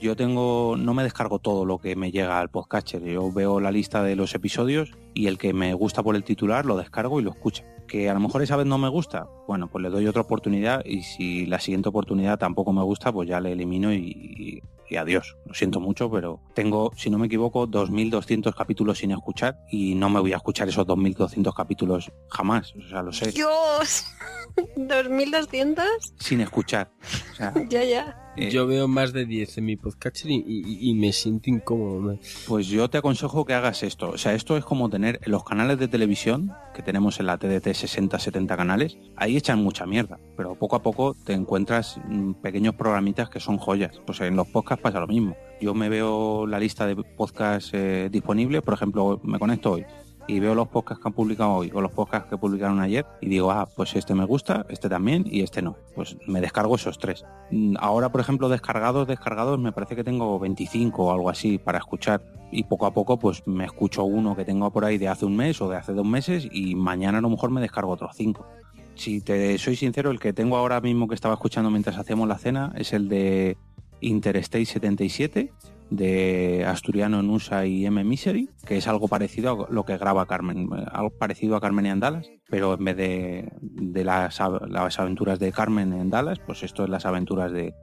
[0.00, 3.02] yo tengo, no me descargo todo lo que me llega al podcatcher.
[3.02, 6.66] Yo veo la lista de los episodios y el que me gusta por el titular
[6.66, 7.64] lo descargo y lo escucho.
[7.88, 10.84] Que a lo mejor esa vez no me gusta, bueno, pues le doy otra oportunidad
[10.84, 15.36] y si la siguiente oportunidad tampoco me gusta, pues ya le elimino y, y- adiós.
[15.46, 20.08] Lo siento mucho, pero tengo, si no me equivoco, 2.200 capítulos sin escuchar y no
[20.10, 22.72] me voy a escuchar esos 2.200 capítulos jamás.
[22.76, 23.30] O sea, lo sé.
[23.32, 24.04] Dios,
[24.76, 25.84] 2200.
[26.18, 26.90] Sin escuchar.
[27.32, 28.22] O sea, Ya, ya.
[28.36, 32.18] Eh, Yo veo más de 10 en mi podcatcher y, y- y me siento incómodo.
[32.46, 34.10] Pues yo te aconsejo que hagas esto.
[34.10, 37.68] O sea, esto es como tener los canales de televisión que tenemos en la TDT
[37.74, 38.98] 60-70 canales.
[39.16, 43.58] Ahí echan mucha mierda, pero poco a poco te encuentras mm, pequeños programitas que son
[43.58, 43.98] joyas.
[44.06, 45.36] Pues en los podcasts pasa lo mismo.
[45.60, 49.86] Yo me veo la lista de podcasts eh, disponibles, por ejemplo, me conecto hoy
[50.26, 53.28] y veo los podcasts que han publicado hoy o los podcasts que publicaron ayer y
[53.28, 55.76] digo, ah, pues este me gusta, este también y este no.
[55.94, 57.24] Pues me descargo esos tres.
[57.50, 61.78] Mm, Ahora, por ejemplo, descargados, descargados, me parece que tengo 25 o algo así para
[61.78, 65.26] escuchar y poco a poco pues me escucho uno que tengo por ahí de hace
[65.26, 68.12] un mes o de hace dos meses y mañana a lo mejor me descargo otros
[68.14, 68.46] cinco.
[68.94, 72.38] Si te soy sincero, el que tengo ahora mismo que estaba escuchando mientras hacíamos la
[72.38, 73.58] cena es el de
[74.00, 75.52] Interstate 77
[75.90, 78.02] de Asturiano Nusa y M.
[78.02, 81.86] Misery, que es algo parecido a lo que graba Carmen, eh, algo parecido a Carmen
[81.86, 86.62] en Dallas, pero en vez de, de las, las aventuras de Carmen en Dallas, pues
[86.62, 87.74] esto es las aventuras de,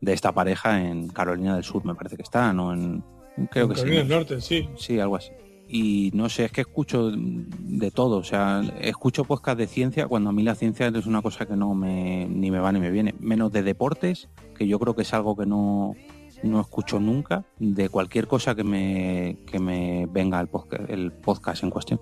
[0.00, 2.72] de esta pareja en Carolina del Sur, me parece que está, ¿no?
[2.72, 3.04] En,
[3.50, 4.08] creo que Carolina sí.
[4.08, 4.68] del Norte, sí.
[4.76, 5.30] Sí, algo así.
[5.72, 10.30] Y no sé, es que escucho de todo, o sea, escucho podcast de ciencia cuando
[10.30, 12.90] a mí la ciencia es una cosa que no me ni me va ni me
[12.90, 15.94] viene, menos de deportes, que yo creo que es algo que no,
[16.42, 21.62] no escucho nunca, de cualquier cosa que me, que me venga el podcast, el podcast
[21.62, 22.00] en cuestión.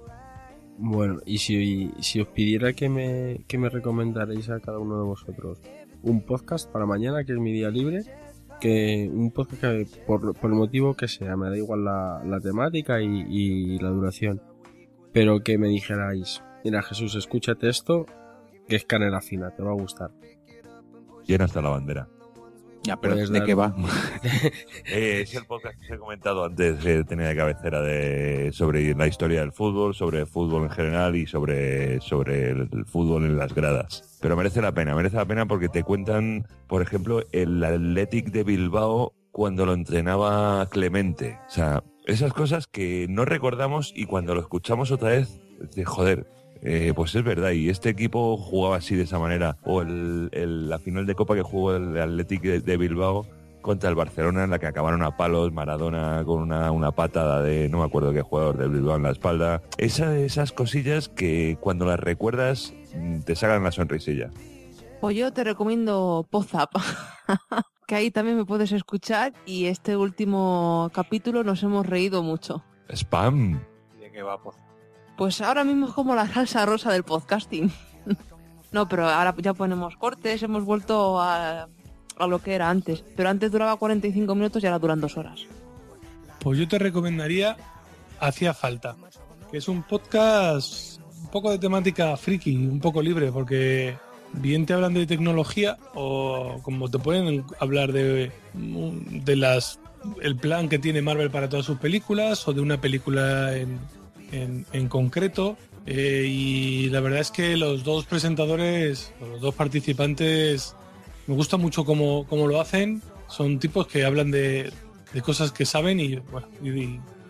[0.79, 5.05] Bueno, y si, si os pidiera que me, que me recomendaréis a cada uno de
[5.05, 5.61] vosotros
[6.03, 8.03] un podcast para mañana, que es mi día libre,
[8.61, 12.41] que un podcast que por, por el motivo que sea, me da igual la, la
[12.41, 14.41] temática y, y la duración,
[15.13, 18.07] pero que me dijerais, mira Jesús, escúchate esto,
[18.69, 20.13] que es canela fina, te va a gustar.
[21.27, 22.09] Llena hasta la bandera.
[22.89, 23.75] Ya, pero ¿de dar- qué va?
[24.87, 28.95] Eh, es el podcast que os he comentado antes, que tenía de cabecera de, sobre
[28.95, 33.25] la historia del fútbol, sobre el fútbol en general y sobre, sobre el, el fútbol
[33.27, 34.19] en las gradas.
[34.23, 38.45] Pero merece la pena, merece la pena porque te cuentan, por ejemplo, el Athletic de
[38.45, 41.39] Bilbao cuando lo entrenaba Clemente.
[41.47, 45.41] O sea, esas cosas que no recordamos y cuando lo escuchamos otra vez,
[45.77, 46.27] de joder,
[46.63, 49.57] eh, pues es verdad, y este equipo jugaba así de esa manera.
[49.65, 53.27] O el, el- la final de Copa que jugó el Athletic de, de Bilbao
[53.63, 57.69] contra el Barcelona, en la que acabaron a palos, Maradona con una, una patada de
[57.69, 59.63] no me acuerdo qué jugador del Bilbao en la espalda.
[59.79, 64.31] Esa, esas cosillas que cuando las recuerdas mm, te sacan la sonrisilla.
[65.01, 66.71] Pues yo te recomiendo Pozap,
[67.87, 72.65] que ahí también me puedes escuchar y este último capítulo nos hemos reído mucho.
[72.91, 73.61] Spam.
[74.01, 74.43] ¿De qué va?
[74.43, 74.57] Pues,
[75.19, 77.73] Pues ahora mismo es como la salsa rosa del podcasting.
[78.73, 81.67] no, pero ahora ya ponemos cortes, hemos vuelto a,
[82.21, 83.03] lo que era antes.
[83.17, 85.41] Pero antes duraba 45 minutos y ahora duran dos horas.
[86.39, 87.57] Pues yo te recomendaría
[88.21, 88.95] Hacía Falta,
[89.51, 93.97] que es un podcast un poco de temática friki, un poco libre, porque
[94.35, 99.81] bien te hablan de tecnología o como te pueden hablar de, de las
[100.23, 103.81] el plan que tiene Marvel para todas sus películas o de una película en,
[104.33, 105.57] en- concreto.
[105.87, 110.75] Eh, y la verdad es que los dos presentadores, los dos participantes,
[111.27, 113.03] me gusta mucho cómo, cómo lo hacen.
[113.29, 114.73] Son tipos que hablan de,
[115.13, 116.47] de cosas que saben y, bueno,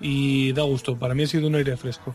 [0.00, 0.98] y, da gusto.
[0.98, 2.14] Para mí ha sido un aire fresco.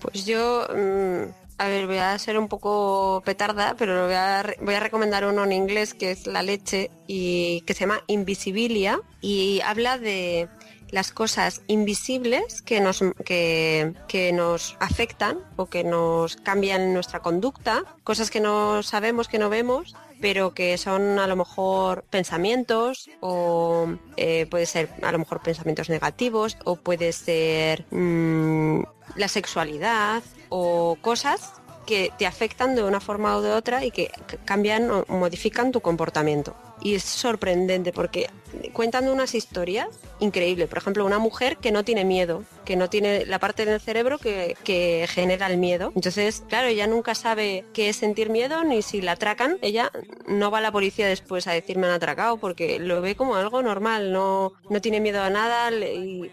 [0.00, 4.74] Pues yo, mm, a ver, voy a ser un poco petarda, pero voy a, voy
[4.74, 9.60] a recomendar uno en inglés que es La leche y que se llama Invisibilia y
[9.64, 10.48] habla de
[10.90, 17.84] las cosas invisibles que nos, que, que nos afectan o que nos cambian nuestra conducta,
[18.04, 23.88] cosas que no sabemos, que no vemos, pero que son a lo mejor pensamientos o
[24.16, 28.82] eh, puede ser a lo mejor pensamientos negativos o puede ser mm,
[29.16, 31.52] la sexualidad o cosas
[31.86, 34.10] que te afectan de una forma o de otra y que
[34.44, 36.54] cambian o modifican tu comportamiento.
[36.82, 38.28] Y es sorprendente porque
[38.72, 39.88] cuentan unas historias
[40.20, 40.68] increíbles.
[40.68, 44.18] Por ejemplo, una mujer que no tiene miedo, que no tiene la parte del cerebro
[44.18, 45.92] que, que genera el miedo.
[45.94, 49.58] Entonces, claro, ella nunca sabe qué es sentir miedo ni si la atracan.
[49.62, 49.90] Ella
[50.26, 53.36] no va a la policía después a decir me han atracado porque lo ve como
[53.36, 55.70] algo normal, no, no tiene miedo a nada.
[55.70, 56.30] eh,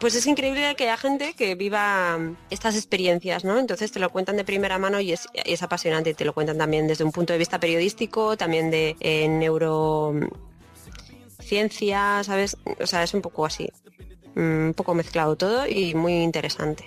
[0.00, 3.58] pues es increíble que haya gente que viva mm, estas experiencias, ¿no?
[3.58, 6.14] Entonces te lo cuentan de primera mano y es, es apasionante.
[6.14, 9.28] Te lo cuentan también desde un punto de vista periodístico, también de eh,
[11.46, 12.56] neurociencia, ¿sabes?
[12.80, 13.68] O sea, es un poco así.
[14.34, 16.84] mm, Un poco mezclado todo y muy interesante.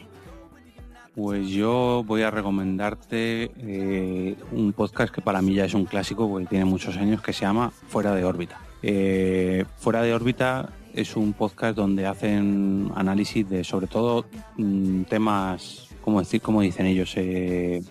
[1.16, 6.30] Pues yo voy a recomendarte eh, un podcast que para mí ya es un clásico
[6.30, 8.58] porque tiene muchos años que se llama Fuera de órbita.
[8.82, 14.26] Eh, Fuera de órbita es un podcast donde hacen análisis de sobre todo
[14.58, 17.82] mm, temas, como decir, como dicen ellos, eh,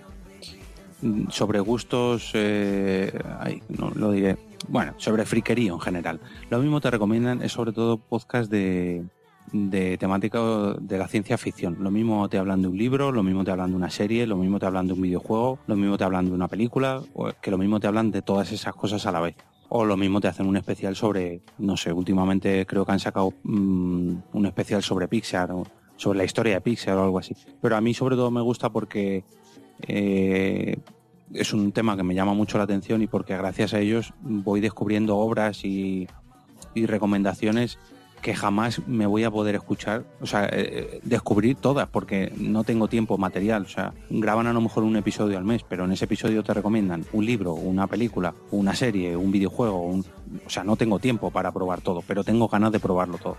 [1.03, 4.37] mm, sobre gustos, ay, no lo diré,
[4.67, 6.21] bueno, sobre friquerío en general.
[6.51, 9.05] Lo mismo te recomiendan es sobre todo podcast de,
[9.53, 10.41] de temática
[10.81, 11.77] de la ciencia ficción.
[11.81, 14.37] Lo mismo te hablan de un libro, lo mismo te hablan de una serie, lo
[14.37, 17.03] mismo te hablan de un videojuego, lo mismo te hablan de una película,
[17.41, 19.37] que lo mismo te hablan de todas esas cosas a la vez.
[19.71, 23.35] O lo mismo te hacen un especial sobre, no sé, últimamente creo que han sacado
[23.43, 25.51] mm, un especial sobre Pixar,
[25.97, 27.37] sobre la historia de Pixar o algo así.
[27.61, 29.25] Pero a mí sobre todo me gusta porque
[29.87, 30.79] eh,
[31.35, 34.61] es un tema que me llama mucho la atención y porque gracias a ellos voy
[34.61, 36.07] descubriendo obras y,
[36.75, 37.77] recomendaciones
[38.23, 42.63] que jamás me voy a poder escuchar, o sea, eh, eh, descubrir todas, porque no
[42.63, 43.63] tengo tiempo material.
[43.63, 46.55] O sea, graban a lo mejor un episodio al mes, pero en ese episodio te
[46.55, 50.05] recomiendan un libro, una película, una serie, un videojuego, un-
[50.47, 53.37] o sea, no tengo tiempo para probar todo, pero tengo ganas de probarlo todo.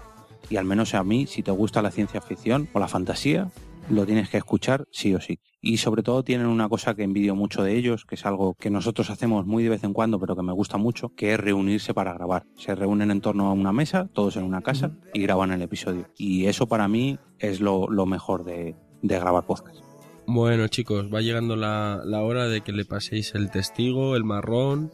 [0.49, 3.49] Y al menos a mí, si te gusta la ciencia ficción o la fantasía,
[3.89, 5.39] lo tienes que escuchar sí o sí.
[5.61, 8.69] Y sobre todo tienen una cosa que envidio mucho de ellos, que es algo que
[8.69, 11.93] nosotros hacemos muy de vez en cuando, pero que me gusta mucho, que es reunirse
[11.93, 12.45] para grabar.
[12.55, 16.07] Se reúnen en torno a una mesa, todos en una casa, y graban el episodio.
[16.17, 19.79] Y eso para mí es lo, lo mejor de, de grabar podcast.
[20.25, 24.91] Bueno, chicos, va llegando la, la hora de que le paséis el testigo, el marrón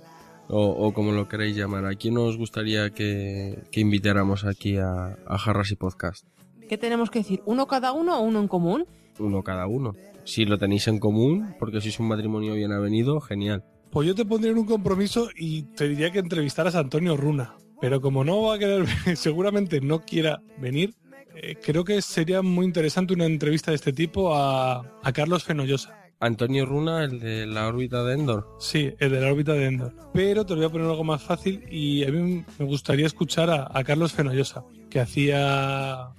[0.47, 1.85] o, o como lo queréis llamar.
[1.85, 6.25] ¿A quién os gustaría que, que invitáramos aquí a, a Jarras y Podcast?
[6.67, 7.41] ¿Qué tenemos que decir?
[7.45, 8.85] ¿Uno cada uno o uno en común?
[9.19, 9.93] uno cada uno.
[10.23, 13.63] Si lo tenéis en común, porque sois un matrimonio bien avenido, genial.
[13.91, 17.55] Pues yo te pondría en un compromiso y te diría que entrevistaras a Antonio Runa.
[17.79, 18.85] Pero como no va a querer,
[19.15, 20.95] seguramente no quiera venir,
[21.35, 25.97] eh, creo que sería muy interesante una entrevista de este tipo a, a Carlos Fenollosa.
[26.19, 28.47] Antonio Runa, el de la órbita de Endor.
[28.59, 29.93] Sí, el de la órbita de Endor.
[30.13, 33.49] Pero te lo voy a poner algo más fácil y a mí me gustaría escuchar
[33.49, 36.09] a, a Carlos Fenollosa, que hacía...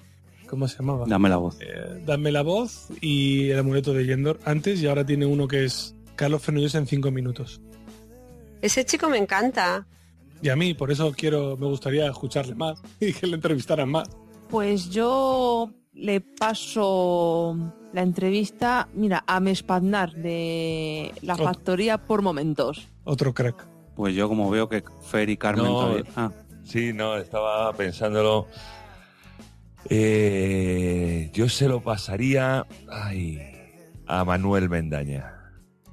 [0.48, 1.04] ¿Cómo se llamaba?
[1.06, 1.58] Dame la voz.
[1.60, 5.64] Eh, Dame la voz y el amuleto de Yendor antes y ahora tiene uno que
[5.64, 7.60] es Carlos Fenollosa en cinco minutos.
[8.62, 9.86] Ese chico me encanta.
[10.42, 14.08] Y a mí, por eso quiero, me gustaría escucharle más y que le entrevistaran más.
[14.48, 17.56] Pues yo le paso
[17.92, 22.86] la entrevista, mira, a Mespaznar de la factoría por momentos.
[23.04, 23.66] Otro crack.
[23.96, 25.72] Pues yo como veo que Fer y Carmen No.
[25.72, 26.04] todavía...
[26.16, 26.30] Ah,
[26.64, 28.48] Sí, no, estaba pensándolo.
[29.90, 33.38] Eh, yo se lo pasaría ay,
[34.06, 35.32] a Manuel Mendaña.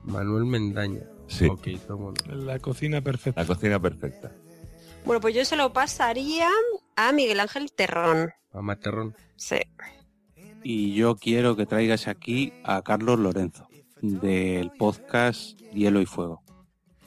[0.04, 1.02] Manuel Mendaña.
[1.28, 2.36] Sí, Ok, tomo nota.
[2.36, 3.42] La cocina perfecta.
[3.42, 4.32] la cocina perfecta.
[5.06, 6.48] Bueno, pues yo se lo pasaría
[6.96, 8.32] a Miguel Ángel Terrón.
[8.52, 9.16] A Materrón.
[9.36, 9.58] Sí.
[10.64, 13.68] y yo quiero que traigas aquí a Carlos Lorenzo,
[14.02, 16.43] del podcast Hielo y Fuego.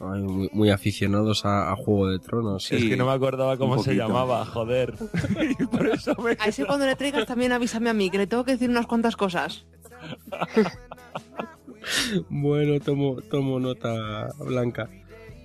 [0.00, 2.64] Ay, muy, muy aficionados a, a Juego de Tronos.
[2.64, 2.76] Sí.
[2.76, 4.94] es que no me acordaba cómo se llamaba, joder.
[5.58, 6.32] y por eso me...
[6.32, 8.86] A ese cuando le traigas también avísame a mí, que le tengo que decir unas
[8.86, 9.66] cuantas cosas.
[12.28, 14.90] Bueno, tomo, tomo nota blanca.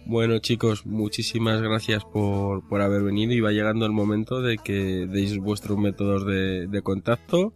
[0.05, 5.05] Bueno, chicos, muchísimas gracias por, por haber venido y va llegando el momento de que
[5.07, 7.53] deis vuestros métodos de, de contacto.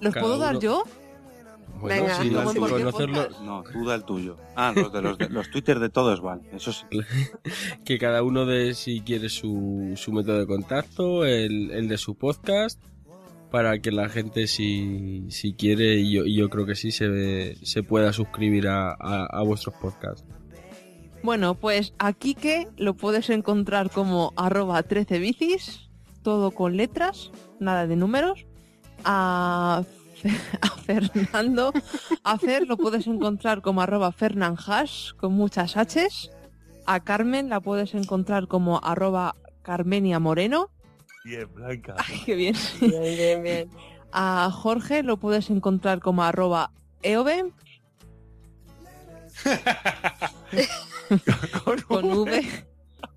[0.00, 0.84] ¿Los Cada puedo dar yo?
[1.82, 3.28] Bueno, Venga, que conocerlo.
[3.44, 4.36] No, tú da el tuyo.
[4.56, 6.40] Ah, los de los, de- los Twitter de todos van.
[6.52, 6.84] Eso sí.
[7.84, 12.14] que cada uno de si quiere su, su método de contacto, el, el de su
[12.14, 12.80] podcast,
[13.50, 17.56] para que la gente si, si quiere, y yo, y yo creo que sí, se,
[17.66, 20.24] se pueda suscribir a, a, a vuestros podcasts.
[21.22, 25.90] Bueno, pues a Quique lo puedes encontrar como arroba 13 bicis,
[26.22, 27.30] todo con letras,
[27.60, 28.46] nada de números.
[29.04, 29.82] A,
[30.60, 31.72] a Fernando,
[32.24, 36.30] a Fer lo puedes encontrar como arroba fernanhash con muchas Hs.
[36.86, 40.70] A Carmen la puedes encontrar como arroba Carmenia Moreno.
[41.24, 41.96] Bien, Blanca.
[41.98, 42.56] Ay, qué bien.
[42.80, 43.70] Bien, bien, bien.
[44.12, 47.52] A Jorge lo puedes encontrar como arroba eove
[51.88, 52.64] con V.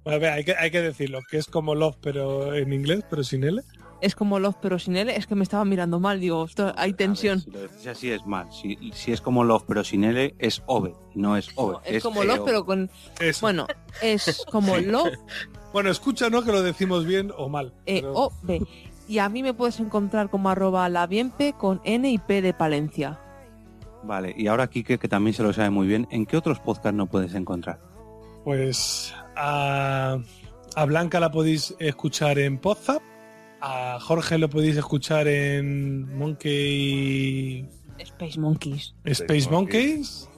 [0.05, 3.23] A ver, hay que, hay que decirlo, que es como Love, pero en inglés, pero
[3.23, 3.61] sin L.
[4.01, 5.15] Es como Love pero sin L.
[5.15, 6.19] Es que me estaba mirando mal.
[6.19, 7.37] Digo, esto, hay tensión.
[7.37, 8.47] Ver, si lo decís así es mal.
[8.51, 10.93] Si, si es como Love pero sin L, es Ove.
[11.13, 11.77] No es Ove.
[11.85, 12.89] Es como Love pero con...
[13.19, 13.41] Eso.
[13.41, 13.67] Bueno,
[14.01, 15.13] es como Love
[15.73, 17.73] Bueno, escúchanos que lo decimos bien o mal.
[17.85, 18.61] E pero- B.
[19.07, 22.53] Y a mí me puedes encontrar como arroba la bienpe con N y P de
[22.53, 23.19] Palencia.
[24.03, 26.95] Vale, y ahora Kike, que también se lo sabe muy bien, ¿en qué otros podcasts
[26.95, 27.79] no puedes encontrar?
[28.43, 30.17] Pues a,
[30.75, 33.01] a Blanca la podéis escuchar en Podzap,
[33.67, 38.93] a Jorge lo podéis escuchar en Monkey Space Monkeys.
[39.05, 40.29] Space Monkeys,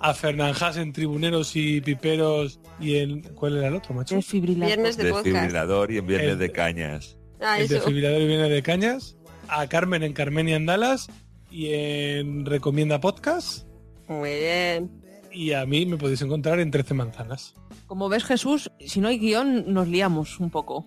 [0.00, 3.22] a Fernanjas en Tribuneros y Piperos y en...
[3.34, 4.14] ¿Cuál era el otro, macho?
[4.14, 4.66] Desfibrilador.
[4.76, 5.04] Viernes de.
[5.04, 7.16] Desfibrilador y en Viernes El- de Cañas.
[7.40, 9.16] Ah, el viene de Cañas,
[9.48, 11.08] a Carmen en Carmenia en Dallas
[11.50, 13.66] y en Recomienda Podcast
[14.08, 14.90] Muy bien.
[15.32, 17.54] y a mí me podéis encontrar en 13 manzanas.
[17.86, 20.84] Como ves, Jesús, si no hay guion, nos liamos un poco.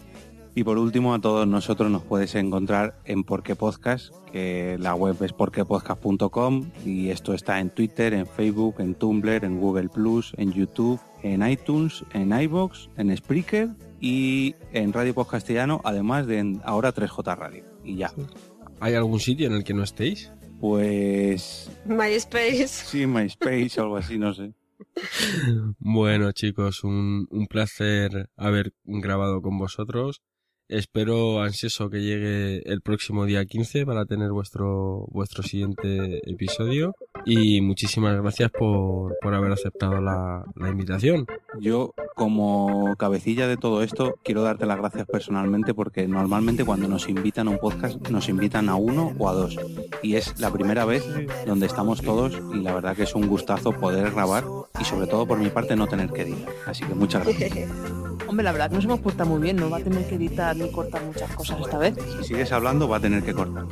[0.53, 5.15] Y por último, a todos nosotros nos puedes encontrar en Porque Podcast, que la web
[5.23, 10.51] es porquepodcast.com y esto está en Twitter, en Facebook, en Tumblr, en Google Plus, en
[10.51, 13.69] YouTube, en iTunes, en iBox, en Spreaker
[14.01, 17.63] y en Radio Post Castellano, además de en ahora 3J Radio.
[17.85, 18.11] Y ya.
[18.81, 20.33] ¿Hay algún sitio en el que no estéis?
[20.59, 22.67] Pues MySpace.
[22.67, 24.53] sí, MySpace o algo así, no sé.
[25.79, 30.21] Bueno, chicos, un, un placer haber grabado con vosotros.
[30.71, 36.95] Espero ansioso que llegue el próximo día 15 para tener vuestro, vuestro siguiente episodio.
[37.25, 41.27] Y muchísimas gracias por, por haber aceptado la, la invitación.
[41.59, 47.09] Yo, como cabecilla de todo esto, quiero darte las gracias personalmente porque normalmente cuando nos
[47.09, 49.57] invitan a un podcast nos invitan a uno o a dos.
[50.01, 51.03] Y es la primera vez
[51.45, 54.45] donde estamos todos y la verdad que es un gustazo poder grabar
[54.79, 56.53] y sobre todo por mi parte no tener que editar.
[56.65, 57.67] Así que muchas gracias.
[58.27, 59.57] Hombre, la verdad que nos hemos portado muy bien.
[59.57, 61.95] No va a tener que editar ni cortar muchas cosas esta vez.
[62.19, 63.65] Si sigues hablando va a tener que cortar.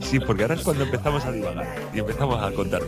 [0.00, 2.82] Sí, porque ahora es cuando empezamos a divagar y empezamos a contar.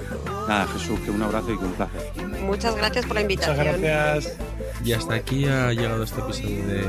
[0.49, 2.01] Nada, Jesús, que un abrazo y que un placer.
[2.43, 3.81] Muchas gracias por la Muchas invitación.
[3.83, 4.37] gracias.
[4.85, 6.83] Y hasta aquí ha llegado este episodio de,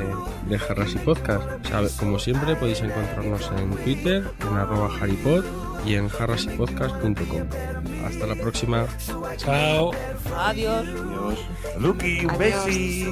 [0.50, 1.44] de Harrasy Podcast.
[1.70, 5.44] Sabe- Como siempre podéis encontrarnos en Twitter, en arroba haripod
[5.86, 7.48] y en jarrasypodcast.com.
[8.06, 8.86] Hasta la próxima.
[9.38, 9.92] Chao.
[10.38, 10.86] Adiós.
[10.86, 11.40] Dios.
[11.80, 13.08] Lucky, un besi.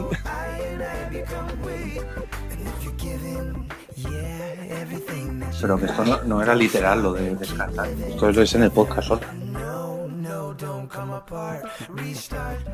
[5.60, 7.88] Pero que esto no, no era literal lo de descartar.
[7.90, 9.22] Esto es en el podcast solo.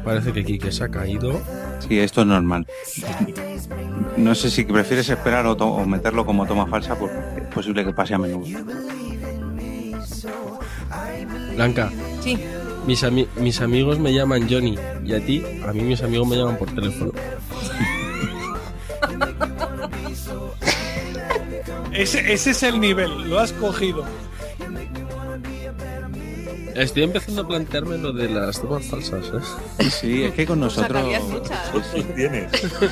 [0.03, 1.39] Parece que Kike se ha caído.
[1.79, 2.65] Sí, esto es normal.
[4.15, 7.93] No sé si prefieres esperar o, o meterlo como toma falsa, porque es posible que
[7.93, 8.45] pase a menudo.
[11.55, 11.91] Blanca,
[12.21, 12.37] Sí.
[12.85, 16.35] mis, ami- mis amigos me llaman Johnny y a ti, a mí mis amigos me
[16.37, 17.11] llaman por teléfono.
[21.93, 24.03] Ese, ese es el nivel, lo has cogido.
[26.75, 29.25] Estoy empezando a plantearme lo de las tomas falsas,
[29.79, 29.89] ¿eh?
[29.89, 31.03] Sí, es que con nosotros...
[31.31, 31.69] Muchas.
[31.71, 32.51] ¿Cuántos tienes?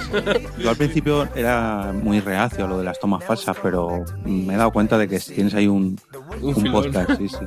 [0.58, 4.58] Yo al principio era muy reacio a lo de las tomas falsas, pero me he
[4.58, 6.00] dado cuenta de que tienes ahí un,
[6.42, 7.12] Un podcast.
[7.20, 7.38] Sí, sí.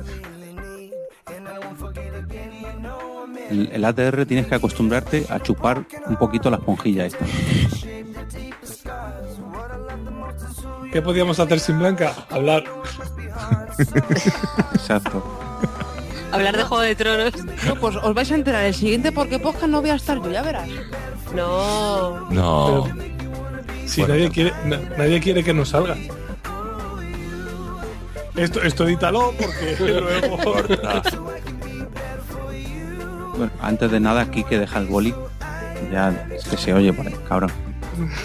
[3.49, 7.25] El, el ATR tienes que acostumbrarte a chupar un poquito la esponjilla esta.
[10.91, 12.13] ¿Qué podíamos hacer sin Blanca?
[12.29, 12.63] Hablar.
[14.73, 15.23] Exacto.
[16.31, 17.33] Hablar de Juego de Tronos.
[17.65, 20.29] No, pues os vais a enterar el siguiente porque podcast no voy a estar yo,
[20.31, 20.67] ya verás.
[21.35, 22.29] No.
[22.31, 22.87] No.
[23.85, 24.33] Si Bueno, nadie, no.
[24.33, 25.95] quiere, na- nadie quiere que nos salga.
[28.35, 30.37] Esto, esto edítalo porque luego.
[33.39, 35.15] Bueno, antes de nada, aquí que deja el boli.
[35.89, 37.49] Ya es que se oye por ahí, cabrón.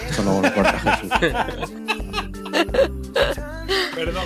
[0.09, 1.09] Esto luego lo corta Jesús.
[3.95, 4.25] Perdón.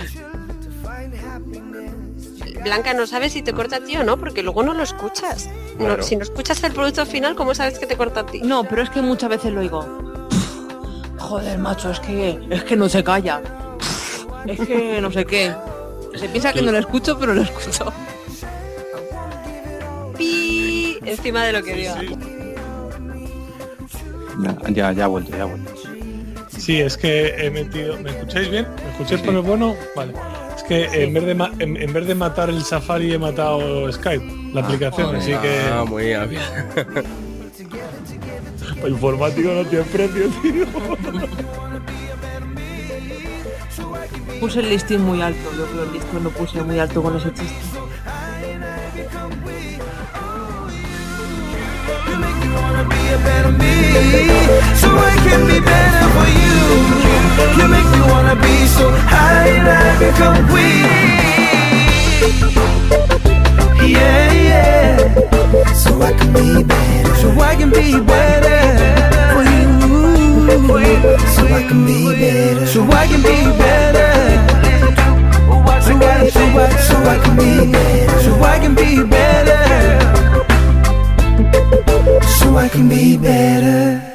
[2.64, 5.48] Blanca, no sabes si te corta a ti o no, porque luego no lo escuchas.
[5.78, 8.42] No, si no escuchas el producto final, ¿cómo sabes que te corta a ti?
[8.42, 9.86] No, pero es que muchas veces lo digo.
[11.20, 13.44] Joder, macho, es que es que no se calla.
[14.48, 15.54] Es que no sé qué.
[16.16, 17.94] Se piensa que no lo escucho, pero lo escucho.
[20.18, 20.49] Pi,
[21.12, 22.02] encima de lo que diga.
[24.42, 25.72] Ya, ya, ya ha vuelto, ya ha vuelto.
[26.58, 27.98] Sí, es que he metido.
[28.00, 28.68] ¿Me escucháis bien?
[28.84, 29.76] ¿Me escucháis por el bueno?
[29.96, 30.14] Vale.
[30.56, 33.92] Es que en vez, de ma- en, en vez de matar el Safari he matado
[33.92, 35.22] Skype, la aplicación, joder.
[35.22, 35.60] así que.
[35.72, 36.30] Ah, muy bien.
[38.84, 40.66] El informático no tiene precio, tío.
[44.40, 45.50] Puse el listín muy alto.
[45.58, 47.56] Yo creo el listón lo puse muy alto con ese chiste.
[78.30, 80.19] So I can be better
[82.40, 84.09] so I can be better.